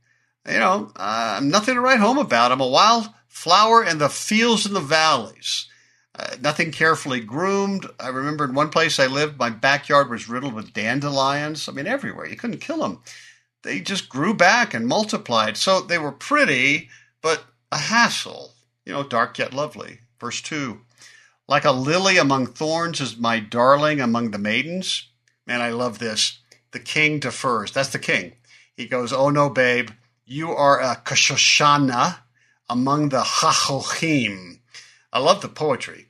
you 0.46 0.60
know, 0.60 0.92
I'm 0.94 1.48
nothing 1.48 1.74
to 1.74 1.80
write 1.80 1.98
home 1.98 2.18
about. 2.18 2.52
I'm 2.52 2.60
a 2.60 2.68
wild 2.68 3.08
flower 3.26 3.82
in 3.82 3.98
the 3.98 4.08
fields 4.08 4.66
and 4.66 4.76
the 4.76 4.80
valleys. 4.80 5.66
Uh, 6.18 6.36
nothing 6.40 6.72
carefully 6.72 7.20
groomed. 7.20 7.86
I 8.00 8.08
remember 8.08 8.44
in 8.44 8.52
one 8.52 8.70
place 8.70 8.98
I 8.98 9.06
lived, 9.06 9.38
my 9.38 9.50
backyard 9.50 10.10
was 10.10 10.28
riddled 10.28 10.52
with 10.52 10.72
dandelions. 10.72 11.68
I 11.68 11.72
mean, 11.72 11.86
everywhere. 11.86 12.26
You 12.26 12.36
couldn't 12.36 12.58
kill 12.58 12.78
them. 12.78 13.00
They 13.62 13.80
just 13.80 14.08
grew 14.08 14.34
back 14.34 14.74
and 14.74 14.86
multiplied. 14.86 15.56
So 15.56 15.80
they 15.80 15.98
were 15.98 16.10
pretty, 16.10 16.88
but 17.22 17.44
a 17.70 17.78
hassle. 17.78 18.54
You 18.84 18.94
know, 18.94 19.04
dark 19.04 19.38
yet 19.38 19.54
lovely. 19.54 20.00
Verse 20.18 20.42
2 20.42 20.80
Like 21.46 21.64
a 21.64 21.70
lily 21.70 22.16
among 22.16 22.46
thorns 22.46 23.00
is 23.00 23.16
my 23.16 23.38
darling 23.38 24.00
among 24.00 24.32
the 24.32 24.38
maidens. 24.38 25.08
Man, 25.46 25.60
I 25.60 25.70
love 25.70 25.98
this. 26.00 26.40
The 26.72 26.80
king 26.80 27.20
defers. 27.20 27.70
That's 27.70 27.90
the 27.90 27.98
king. 27.98 28.32
He 28.76 28.86
goes, 28.86 29.12
Oh 29.12 29.30
no, 29.30 29.50
babe, 29.50 29.90
you 30.24 30.50
are 30.50 30.80
a 30.80 30.96
Kashoshana 30.96 32.18
among 32.68 33.10
the 33.10 33.22
Hachochim. 33.22 34.58
I 35.12 35.20
love 35.20 35.42
the 35.42 35.48
poetry. 35.48 36.07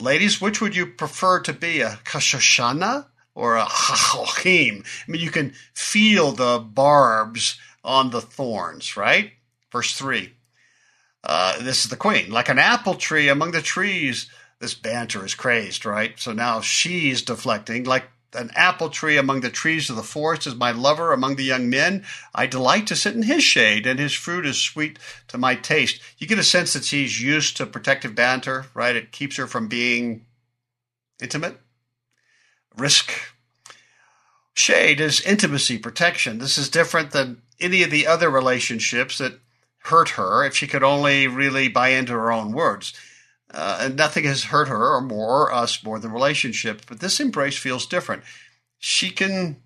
Ladies, 0.00 0.40
which 0.40 0.60
would 0.60 0.76
you 0.76 0.86
prefer 0.86 1.40
to 1.40 1.52
be, 1.52 1.80
a 1.80 1.98
Kashoshana 2.04 3.06
or 3.34 3.56
a 3.56 3.64
Hachochim? 3.64 4.84
I 4.86 5.10
mean, 5.10 5.20
you 5.20 5.30
can 5.30 5.54
feel 5.74 6.30
the 6.30 6.60
barbs 6.60 7.58
on 7.82 8.10
the 8.10 8.20
thorns, 8.20 8.96
right? 8.96 9.32
Verse 9.72 9.94
3. 9.94 10.32
Uh, 11.24 11.60
this 11.62 11.84
is 11.84 11.90
the 11.90 11.96
queen. 11.96 12.30
Like 12.30 12.48
an 12.48 12.60
apple 12.60 12.94
tree 12.94 13.28
among 13.28 13.50
the 13.50 13.60
trees, 13.60 14.30
this 14.60 14.74
banter 14.74 15.24
is 15.24 15.34
crazed, 15.34 15.84
right? 15.84 16.18
So 16.18 16.32
now 16.32 16.60
she's 16.60 17.22
deflecting. 17.22 17.84
Like 17.84 18.04
an 18.34 18.50
apple 18.54 18.90
tree 18.90 19.16
among 19.16 19.40
the 19.40 19.50
trees 19.50 19.88
of 19.88 19.96
the 19.96 20.02
forest 20.02 20.46
is 20.46 20.54
my 20.54 20.70
lover 20.70 21.12
among 21.12 21.36
the 21.36 21.44
young 21.44 21.70
men. 21.70 22.04
I 22.34 22.46
delight 22.46 22.86
to 22.88 22.96
sit 22.96 23.14
in 23.14 23.22
his 23.22 23.42
shade, 23.42 23.86
and 23.86 23.98
his 23.98 24.12
fruit 24.12 24.44
is 24.44 24.60
sweet 24.60 24.98
to 25.28 25.38
my 25.38 25.54
taste. 25.54 26.00
You 26.18 26.26
get 26.26 26.38
a 26.38 26.44
sense 26.44 26.74
that 26.74 26.84
she's 26.84 27.22
used 27.22 27.56
to 27.56 27.66
protective 27.66 28.14
banter, 28.14 28.66
right? 28.74 28.96
It 28.96 29.12
keeps 29.12 29.36
her 29.36 29.46
from 29.46 29.68
being 29.68 30.26
intimate. 31.20 31.58
Risk. 32.76 33.12
Shade 34.54 35.00
is 35.00 35.20
intimacy, 35.22 35.78
protection. 35.78 36.38
This 36.38 36.58
is 36.58 36.68
different 36.68 37.12
than 37.12 37.42
any 37.60 37.82
of 37.82 37.90
the 37.90 38.06
other 38.06 38.28
relationships 38.28 39.18
that 39.18 39.40
hurt 39.84 40.10
her 40.10 40.44
if 40.44 40.54
she 40.54 40.66
could 40.66 40.82
only 40.82 41.26
really 41.26 41.68
buy 41.68 41.90
into 41.90 42.12
her 42.12 42.30
own 42.30 42.52
words. 42.52 42.92
Uh, 43.52 43.90
nothing 43.94 44.24
has 44.24 44.44
hurt 44.44 44.68
her 44.68 44.94
or 44.94 45.00
more 45.00 45.44
or 45.44 45.52
us 45.52 45.82
more 45.82 45.98
than 45.98 46.12
relationship. 46.12 46.82
But 46.86 47.00
this 47.00 47.20
embrace 47.20 47.56
feels 47.56 47.86
different. 47.86 48.22
She 48.78 49.10
can, 49.10 49.62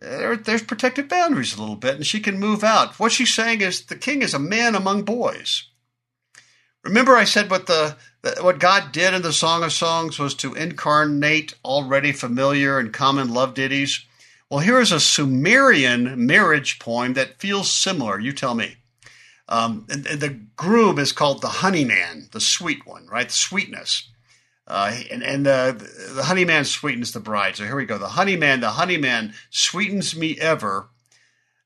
there, 0.00 0.36
there's 0.36 0.62
protected 0.62 1.08
boundaries 1.08 1.56
a 1.56 1.60
little 1.60 1.76
bit, 1.76 1.94
and 1.96 2.06
she 2.06 2.20
can 2.20 2.38
move 2.38 2.64
out. 2.64 2.98
What 2.98 3.12
she's 3.12 3.32
saying 3.32 3.60
is 3.60 3.82
the 3.82 3.96
king 3.96 4.22
is 4.22 4.34
a 4.34 4.38
man 4.38 4.74
among 4.74 5.02
boys. 5.02 5.68
Remember, 6.82 7.16
I 7.16 7.24
said 7.24 7.50
what 7.50 7.66
the 7.66 7.96
what 8.40 8.58
God 8.58 8.92
did 8.92 9.14
in 9.14 9.22
the 9.22 9.32
Song 9.32 9.62
of 9.62 9.72
Songs 9.72 10.18
was 10.18 10.34
to 10.36 10.54
incarnate 10.54 11.54
already 11.64 12.12
familiar 12.12 12.78
and 12.78 12.92
common 12.92 13.32
love 13.32 13.54
ditties. 13.54 14.04
Well, 14.50 14.60
here 14.60 14.80
is 14.80 14.92
a 14.92 15.00
Sumerian 15.00 16.26
marriage 16.26 16.78
poem 16.78 17.14
that 17.14 17.40
feels 17.40 17.70
similar. 17.70 18.20
You 18.20 18.32
tell 18.32 18.54
me. 18.54 18.76
Um, 19.48 19.86
and, 19.90 20.06
and, 20.06 20.20
the 20.20 20.40
groom 20.56 20.98
is 20.98 21.12
called 21.12 21.42
the 21.42 21.48
honey 21.48 21.84
man, 21.84 22.28
the 22.32 22.40
sweet 22.40 22.86
one, 22.86 23.06
right? 23.06 23.28
The 23.28 23.34
sweetness. 23.34 24.08
Uh, 24.66 24.96
and 25.10 25.22
and 25.22 25.44
the, 25.44 26.12
the 26.14 26.22
honey 26.22 26.46
man 26.46 26.64
sweetens 26.64 27.12
the 27.12 27.20
bride. 27.20 27.56
So 27.56 27.64
here 27.64 27.76
we 27.76 27.84
go. 27.84 27.98
The 27.98 28.08
honey 28.08 28.36
man, 28.36 28.60
the 28.60 28.70
honey 28.70 28.96
man 28.96 29.34
sweetens 29.50 30.16
me 30.16 30.38
ever, 30.40 30.88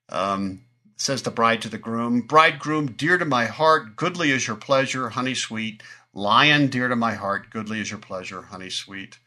um, 0.08 0.62
says 0.96 1.22
the 1.22 1.30
bride 1.30 1.62
to 1.62 1.68
the 1.68 1.78
groom. 1.78 2.22
Bridegroom, 2.22 2.92
dear 2.92 3.16
to 3.18 3.24
my 3.24 3.46
heart, 3.46 3.94
goodly 3.94 4.32
is 4.32 4.48
your 4.48 4.56
pleasure, 4.56 5.10
honey 5.10 5.34
sweet. 5.34 5.82
Lion, 6.12 6.66
dear 6.66 6.88
to 6.88 6.96
my 6.96 7.14
heart, 7.14 7.50
goodly 7.50 7.78
is 7.80 7.90
your 7.90 8.00
pleasure, 8.00 8.42
honey 8.42 8.70
sweet. 8.70 9.18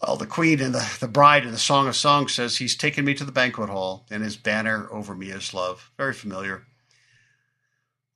Well, 0.00 0.16
the 0.16 0.26
queen 0.26 0.60
and 0.60 0.74
the, 0.74 0.96
the 1.00 1.08
bride 1.08 1.44
in 1.44 1.50
the 1.50 1.58
Song 1.58 1.88
of 1.88 1.96
Songs 1.96 2.32
says, 2.32 2.56
He's 2.56 2.76
taken 2.76 3.04
me 3.04 3.14
to 3.14 3.24
the 3.24 3.32
banquet 3.32 3.68
hall, 3.68 4.06
and 4.10 4.22
his 4.22 4.36
banner 4.36 4.88
over 4.92 5.14
me 5.14 5.30
is 5.30 5.52
love. 5.52 5.90
Very 5.96 6.12
familiar. 6.12 6.66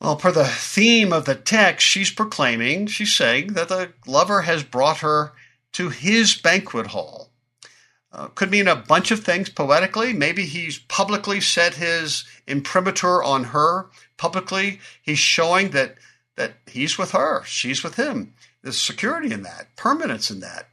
Well, 0.00 0.16
per 0.16 0.30
the 0.30 0.44
theme 0.44 1.12
of 1.12 1.24
the 1.24 1.34
text, 1.34 1.86
she's 1.86 2.12
proclaiming, 2.12 2.86
she's 2.86 3.14
saying 3.14 3.54
that 3.54 3.68
the 3.68 3.92
lover 4.06 4.42
has 4.42 4.62
brought 4.62 4.98
her 4.98 5.32
to 5.72 5.88
his 5.88 6.36
banquet 6.36 6.88
hall. 6.88 7.30
Uh, 8.12 8.28
could 8.28 8.50
mean 8.50 8.68
a 8.68 8.76
bunch 8.76 9.10
of 9.10 9.24
things 9.24 9.48
poetically. 9.48 10.12
Maybe 10.12 10.46
he's 10.46 10.78
publicly 10.78 11.40
set 11.40 11.74
his 11.74 12.24
imprimatur 12.46 13.22
on 13.22 13.44
her. 13.44 13.90
Publicly, 14.16 14.80
he's 15.02 15.18
showing 15.18 15.70
that 15.70 15.96
that 16.36 16.54
he's 16.66 16.98
with 16.98 17.12
her, 17.12 17.42
she's 17.44 17.82
with 17.82 17.96
him. 17.96 18.34
There's 18.62 18.78
security 18.78 19.32
in 19.32 19.42
that, 19.42 19.74
permanence 19.76 20.30
in 20.30 20.40
that. 20.40 20.68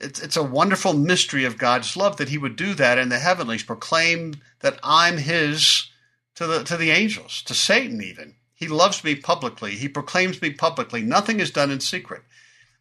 It's, 0.00 0.20
it's 0.20 0.36
a 0.36 0.42
wonderful 0.42 0.94
mystery 0.94 1.44
of 1.44 1.58
God's 1.58 1.96
love 1.96 2.16
that 2.16 2.28
he 2.30 2.38
would 2.38 2.56
do 2.56 2.74
that 2.74 2.98
in 2.98 3.08
the 3.08 3.18
heavenlies, 3.18 3.62
proclaim 3.62 4.34
that 4.60 4.80
I'm 4.82 5.18
his 5.18 5.90
to 6.36 6.46
the 6.46 6.64
to 6.64 6.76
the 6.76 6.90
angels, 6.90 7.42
to 7.42 7.54
Satan 7.54 8.02
even. 8.02 8.34
He 8.60 8.68
loves 8.68 9.02
me 9.02 9.14
publicly. 9.14 9.72
He 9.72 9.88
proclaims 9.88 10.40
me 10.42 10.50
publicly. 10.50 11.00
Nothing 11.00 11.40
is 11.40 11.50
done 11.50 11.70
in 11.70 11.80
secret. 11.80 12.22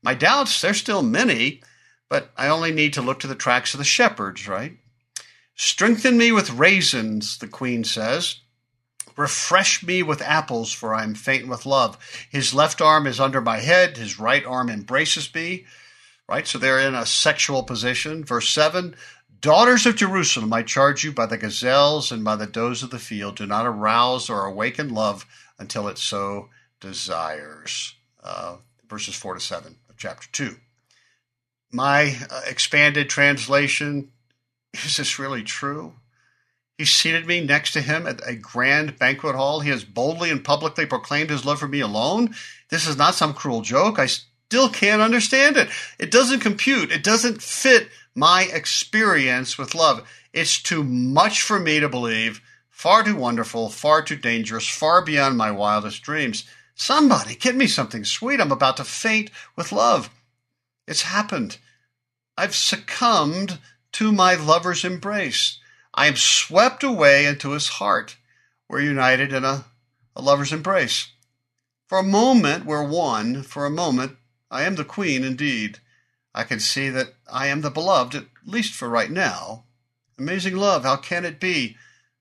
My 0.03 0.13
doubts, 0.13 0.59
they're 0.59 0.73
still 0.73 1.01
many, 1.01 1.61
but 2.09 2.31
I 2.37 2.49
only 2.49 2.73
need 2.73 2.93
to 2.93 3.01
look 3.01 3.19
to 3.21 3.27
the 3.27 3.33
tracks 3.33 3.73
of 3.73 3.77
the 3.77 3.85
shepherds, 3.85 4.45
right? 4.45 4.77
Strengthen 5.55 6.17
me 6.17 6.33
with 6.33 6.51
raisins, 6.51 7.37
the 7.37 7.47
queen 7.47 7.85
says. 7.85 8.41
Refresh 9.15 9.81
me 9.81 10.03
with 10.03 10.21
apples, 10.21 10.73
for 10.73 10.93
I 10.93 11.03
am 11.03 11.15
faint 11.15 11.47
with 11.47 11.65
love. 11.65 11.97
His 12.29 12.53
left 12.53 12.81
arm 12.81 13.07
is 13.07 13.19
under 13.21 13.39
my 13.39 13.59
head, 13.59 13.95
his 13.95 14.19
right 14.19 14.45
arm 14.45 14.69
embraces 14.69 15.33
me. 15.33 15.65
Right? 16.27 16.45
So 16.45 16.57
they're 16.57 16.79
in 16.79 16.93
a 16.93 17.05
sexual 17.05 17.63
position. 17.63 18.25
Verse 18.25 18.49
7 18.49 18.95
Daughters 19.41 19.85
of 19.85 19.95
Jerusalem, 19.95 20.51
I 20.51 20.63
charge 20.63 21.05
you 21.05 21.13
by 21.13 21.25
the 21.25 21.37
gazelles 21.37 22.11
and 22.11 22.25
by 22.25 22.35
the 22.35 22.45
does 22.45 22.83
of 22.83 22.89
the 22.89 22.99
field, 22.99 23.37
do 23.37 23.45
not 23.45 23.65
arouse 23.65 24.29
or 24.29 24.45
awaken 24.45 24.93
love 24.93 25.25
until 25.59 25.87
it 25.87 25.97
so 25.97 26.49
desires. 26.79 27.93
Uh, 28.23 28.57
verses 28.89 29.15
4 29.15 29.35
to 29.35 29.39
7 29.39 29.75
of 29.89 29.97
chapter 29.97 30.27
2. 30.31 30.55
My 31.71 32.15
uh, 32.29 32.41
expanded 32.47 33.09
translation 33.09 34.11
is 34.73 34.97
this 34.97 35.19
really 35.19 35.43
true? 35.43 35.93
He 36.77 36.85
seated 36.85 37.27
me 37.27 37.41
next 37.41 37.73
to 37.73 37.81
him 37.81 38.07
at 38.07 38.25
a 38.25 38.35
grand 38.35 38.97
banquet 38.97 39.35
hall. 39.35 39.59
He 39.59 39.69
has 39.69 39.83
boldly 39.83 40.31
and 40.31 40.43
publicly 40.43 40.85
proclaimed 40.85 41.29
his 41.29 41.45
love 41.45 41.59
for 41.59 41.67
me 41.67 41.81
alone. 41.81 42.33
This 42.69 42.87
is 42.87 42.95
not 42.95 43.15
some 43.15 43.33
cruel 43.33 43.61
joke. 43.61 43.99
I 43.99 44.05
still 44.05 44.69
can't 44.69 45.01
understand 45.01 45.57
it. 45.57 45.67
It 45.99 46.09
doesn't 46.09 46.39
compute. 46.39 46.91
It 46.91 47.03
doesn't 47.03 47.41
fit 47.41 47.89
my 48.15 48.43
experience 48.43 49.57
with 49.57 49.75
love. 49.75 50.07
It's 50.31 50.61
too 50.61 50.83
much 50.83 51.41
for 51.41 51.59
me 51.59 51.81
to 51.81 51.89
believe 51.89 52.41
Far 52.79 53.03
too 53.03 53.17
wonderful, 53.17 53.69
far 53.69 54.01
too 54.01 54.15
dangerous, 54.15 54.65
far 54.65 55.01
beyond 55.03 55.35
my 55.35 55.51
wildest 55.51 56.01
dreams. 56.01 56.45
Somebody, 56.75 57.35
get 57.35 57.53
me 57.53 57.67
something 57.67 58.05
sweet. 58.05 58.39
I'm 58.39 58.53
about 58.53 58.77
to 58.77 58.85
faint 58.85 59.31
with 59.57 59.73
love. 59.73 60.09
It's 60.87 61.01
happened. 61.01 61.57
I've 62.37 62.55
succumbed 62.55 63.59
to 63.91 64.13
my 64.13 64.35
lover's 64.35 64.85
embrace. 64.85 65.59
I 65.93 66.07
am 66.07 66.15
swept 66.15 66.81
away 66.81 67.25
into 67.25 67.51
his 67.51 67.67
heart. 67.67 68.15
We're 68.69 68.79
united 68.79 69.33
in 69.33 69.43
a, 69.43 69.65
a 70.15 70.21
lover's 70.21 70.53
embrace. 70.53 71.11
For 71.89 71.97
a 71.97 72.03
moment, 72.03 72.65
we're 72.65 72.87
one. 72.87 73.43
For 73.43 73.65
a 73.65 73.69
moment, 73.69 74.15
I 74.49 74.63
am 74.63 74.75
the 74.75 74.85
queen 74.85 75.25
indeed. 75.25 75.79
I 76.33 76.45
can 76.45 76.61
see 76.61 76.87
that 76.91 77.15
I 77.29 77.47
am 77.47 77.59
the 77.59 77.71
beloved, 77.71 78.15
at 78.15 78.27
least 78.45 78.73
for 78.73 78.87
right 78.87 79.11
now. 79.11 79.65
Amazing 80.17 80.55
love, 80.55 80.83
how 80.83 80.95
can 80.95 81.25
it 81.25 81.41
be? 81.41 81.75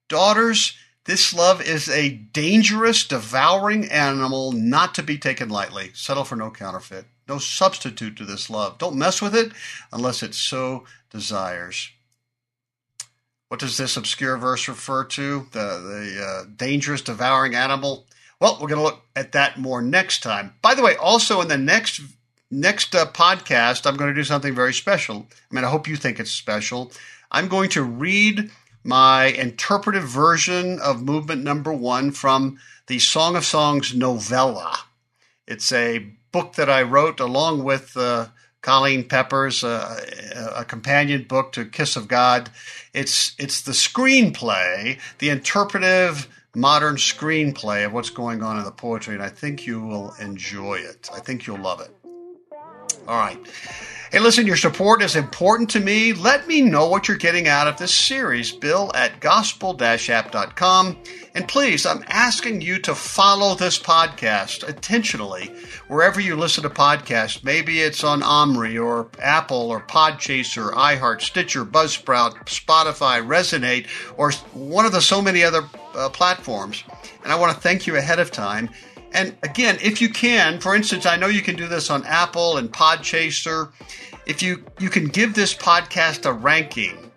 Daughters, 0.09 0.77
this 1.05 1.33
love 1.33 1.63
is 1.63 1.89
a 1.89 2.11
dangerous, 2.11 3.07
devouring 3.07 3.91
animal 3.91 4.53
not 4.53 4.95
to 4.95 5.03
be 5.03 5.19
taken 5.19 5.49
lightly. 5.49 5.91
Settle 5.95 6.25
for 6.25 6.37
no 6.37 6.51
counterfeit. 6.51 7.07
No 7.29 7.39
substitute 7.39 8.17
to 8.17 8.25
this 8.25 8.49
love. 8.49 8.79
Don't 8.79 8.97
mess 8.97 9.21
with 9.21 9.35
it 9.35 9.53
unless 9.93 10.23
it 10.23 10.35
so 10.35 10.85
desires. 11.11 11.91
What 13.49 13.61
does 13.61 13.77
this 13.77 13.97
obscure 13.97 14.37
verse 14.37 14.69
refer 14.69 15.05
to? 15.05 15.47
The, 15.53 15.59
the 15.59 16.25
uh, 16.25 16.51
dangerous, 16.57 17.03
devouring 17.03 17.55
animal? 17.55 18.07
Well, 18.41 18.59
we're 18.61 18.69
going 18.69 18.79
to 18.79 18.85
look 18.85 19.03
at 19.17 19.33
that 19.33 19.59
more 19.59 19.83
next 19.83 20.23
time. 20.23 20.55
By 20.63 20.75
the 20.75 20.83
way, 20.83 20.97
also 20.97 21.41
in 21.41 21.49
the 21.49 21.59
next 21.59 22.01
next 22.51 22.95
uh, 22.95 23.07
podcast, 23.07 23.87
I'm 23.87 23.97
going 23.97 24.11
to 24.11 24.19
do 24.19 24.25
something 24.25 24.55
very 24.55 24.73
special. 24.73 25.27
I 25.51 25.55
mean, 25.55 25.65
I 25.65 25.71
hope 25.71 25.89
you 25.89 25.97
think 25.97 26.21
it's 26.21 26.31
special. 26.31 26.93
I'm 27.31 27.49
going 27.49 27.71
to 27.71 27.83
read 27.83 28.51
my 28.89 29.27
interpretive 29.27 30.05
version 30.05 30.81
of 30.81 31.03
movement 31.03 31.45
number 31.45 31.71
one 31.71 32.11
from 32.11 32.59
the 32.87 32.99
Song 32.99 33.37
of 33.37 33.45
Songs 33.45 33.95
novella. 33.95 34.79
It's 35.47 35.71
a 35.73 35.99
book 36.33 36.55
that 36.55 36.71
I 36.71 36.81
wrote 36.81 37.21
along 37.21 37.65
with 37.65 37.95
uh, 37.99 38.29
Colleen 38.63 39.05
Peppers, 39.05 39.63
uh, 39.63 40.55
a 40.57 40.65
companion 40.65 41.25
book 41.25 41.53
to 41.53 41.67
Kiss 41.67 41.97
of 41.97 42.09
God. 42.09 42.49
It's 42.95 43.35
it's 43.39 43.61
the 43.61 43.73
screenplay, 43.73 44.99
the 45.19 45.29
interpretive 45.29 46.27
modern 46.57 46.97
screenplay 46.97 47.85
of 47.85 47.93
what's 47.93 48.09
going 48.09 48.43
on 48.43 48.57
in 48.57 48.65
the 48.65 48.71
poetry, 48.71 49.13
and 49.13 49.23
I 49.23 49.29
think 49.29 49.67
you 49.67 49.83
will 49.83 50.15
enjoy 50.19 50.77
it. 50.77 51.11
I 51.15 51.21
think 51.21 51.47
you'll 51.47 51.59
love 51.59 51.83
it. 51.83 51.95
All 53.07 53.19
right. 53.19 53.39
Hey, 54.11 54.21
listen, 54.21 54.47
your 54.47 54.57
support 54.57 55.03
is 55.03 55.17
important 55.17 55.69
to 55.71 55.81
me. 55.81 56.15
Let 56.15 56.49
me 56.49 56.63
know 56.63 56.89
what 56.89 57.07
you're 57.09 57.19
getting 57.19 57.47
out 57.47 57.69
of 57.69 57.77
this 57.77 57.95
series, 57.95 58.51
Bill 58.51 58.91
at 58.95 59.21
gospelrant.com. 59.21 60.97
And 61.35 61.47
please, 61.47 61.85
I'm 61.85 62.03
asking 62.09 62.63
you 62.63 62.79
to 62.79 62.95
follow 62.95 63.55
this 63.55 63.79
podcast 63.79 64.67
intentionally 64.67 65.53
wherever 65.89 66.23
you 66.23 66.37
listen 66.37 66.63
to 66.63 66.71
podcasts. 66.71 67.45
Maybe 67.45 67.81
it's 67.81 68.03
on 68.03 68.23
Omri 68.23 68.79
or 68.79 69.11
Apple 69.21 69.71
or 69.71 69.83
Podchaser, 69.83 70.73
iHeart, 70.73 71.21
Stitcher, 71.21 71.67
Buzzsprout, 71.67 72.47
Spotify, 72.47 73.23
Resonate, 73.23 73.89
or 74.17 74.33
one 74.55 74.87
of 74.87 74.93
the 74.93 75.03
so 75.03 75.21
many 75.21 75.45
other 75.45 75.69
uh, 75.95 76.09
platforms. 76.09 76.83
And 77.25 77.31
I 77.31 77.37
want 77.37 77.55
to 77.55 77.61
thank 77.61 77.87
you 77.87 77.97
ahead 77.97 78.21
of 78.21 78.31
time. 78.31 78.71
And 79.13 79.37
again, 79.43 79.79
if 79.83 80.01
you 80.01 80.09
can, 80.09 80.61
for 80.61 80.75
instance, 80.75 81.07
I 81.07 81.17
know 81.17 81.29
you 81.29 81.43
can 81.43 81.57
do 81.57 81.67
this 81.67 81.91
on 81.91 82.05
Apple 82.05 82.57
and 82.57 82.73
Podchaser. 82.73 83.71
If 84.27 84.43
you 84.43 84.65
you 84.79 84.91
can 84.91 85.07
give 85.07 85.35
this 85.35 85.55
podcast 85.55 86.27
a 86.27 86.33
ranking 86.33 87.11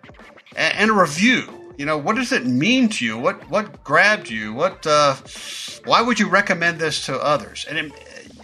and 0.56 0.90
a 0.90 0.94
review, 0.94 1.74
you 1.76 1.84
know 1.84 1.98
what 1.98 2.16
does 2.16 2.32
it 2.32 2.46
mean 2.46 2.88
to 2.90 3.04
you? 3.04 3.18
What 3.18 3.48
what 3.50 3.84
grabbed 3.84 4.30
you? 4.30 4.54
What 4.54 4.86
uh, 4.86 5.16
why 5.84 6.00
would 6.00 6.18
you 6.18 6.28
recommend 6.28 6.78
this 6.78 7.04
to 7.06 7.16
others? 7.16 7.66
And 7.68 7.78
it, 7.78 7.92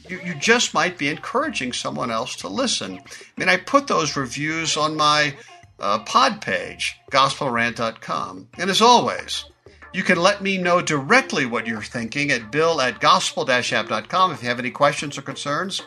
you, 0.08 0.20
you 0.24 0.34
just 0.34 0.74
might 0.74 0.98
be 0.98 1.08
encouraging 1.08 1.72
someone 1.72 2.10
else 2.10 2.36
to 2.36 2.48
listen. 2.48 2.98
I 2.98 3.00
mean, 3.36 3.48
I 3.48 3.56
put 3.56 3.86
those 3.86 4.16
reviews 4.16 4.76
on 4.76 4.96
my 4.96 5.34
uh, 5.80 6.00
pod 6.00 6.40
page, 6.40 6.96
gospelrant.com. 7.10 8.48
And 8.58 8.70
as 8.70 8.80
always, 8.80 9.44
you 9.92 10.02
can 10.02 10.18
let 10.18 10.42
me 10.42 10.58
know 10.58 10.80
directly 10.80 11.46
what 11.46 11.66
you're 11.66 11.82
thinking 11.82 12.30
at 12.30 12.50
bill 12.52 12.80
at 12.80 13.00
gospelrant.com 13.00 14.32
if 14.32 14.42
you 14.42 14.48
have 14.48 14.58
any 14.58 14.70
questions 14.70 15.18
or 15.18 15.22
concerns. 15.22 15.82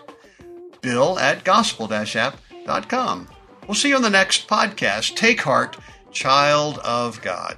Bill 0.82 1.20
at 1.20 1.44
gospelrant.com. 1.44 3.28
We'll 3.68 3.76
see 3.76 3.90
you 3.90 3.96
on 3.96 4.02
the 4.02 4.10
next 4.10 4.48
podcast. 4.48 5.16
Take 5.16 5.42
heart, 5.42 5.78
child 6.12 6.80
of 6.80 7.22
God. 7.22 7.58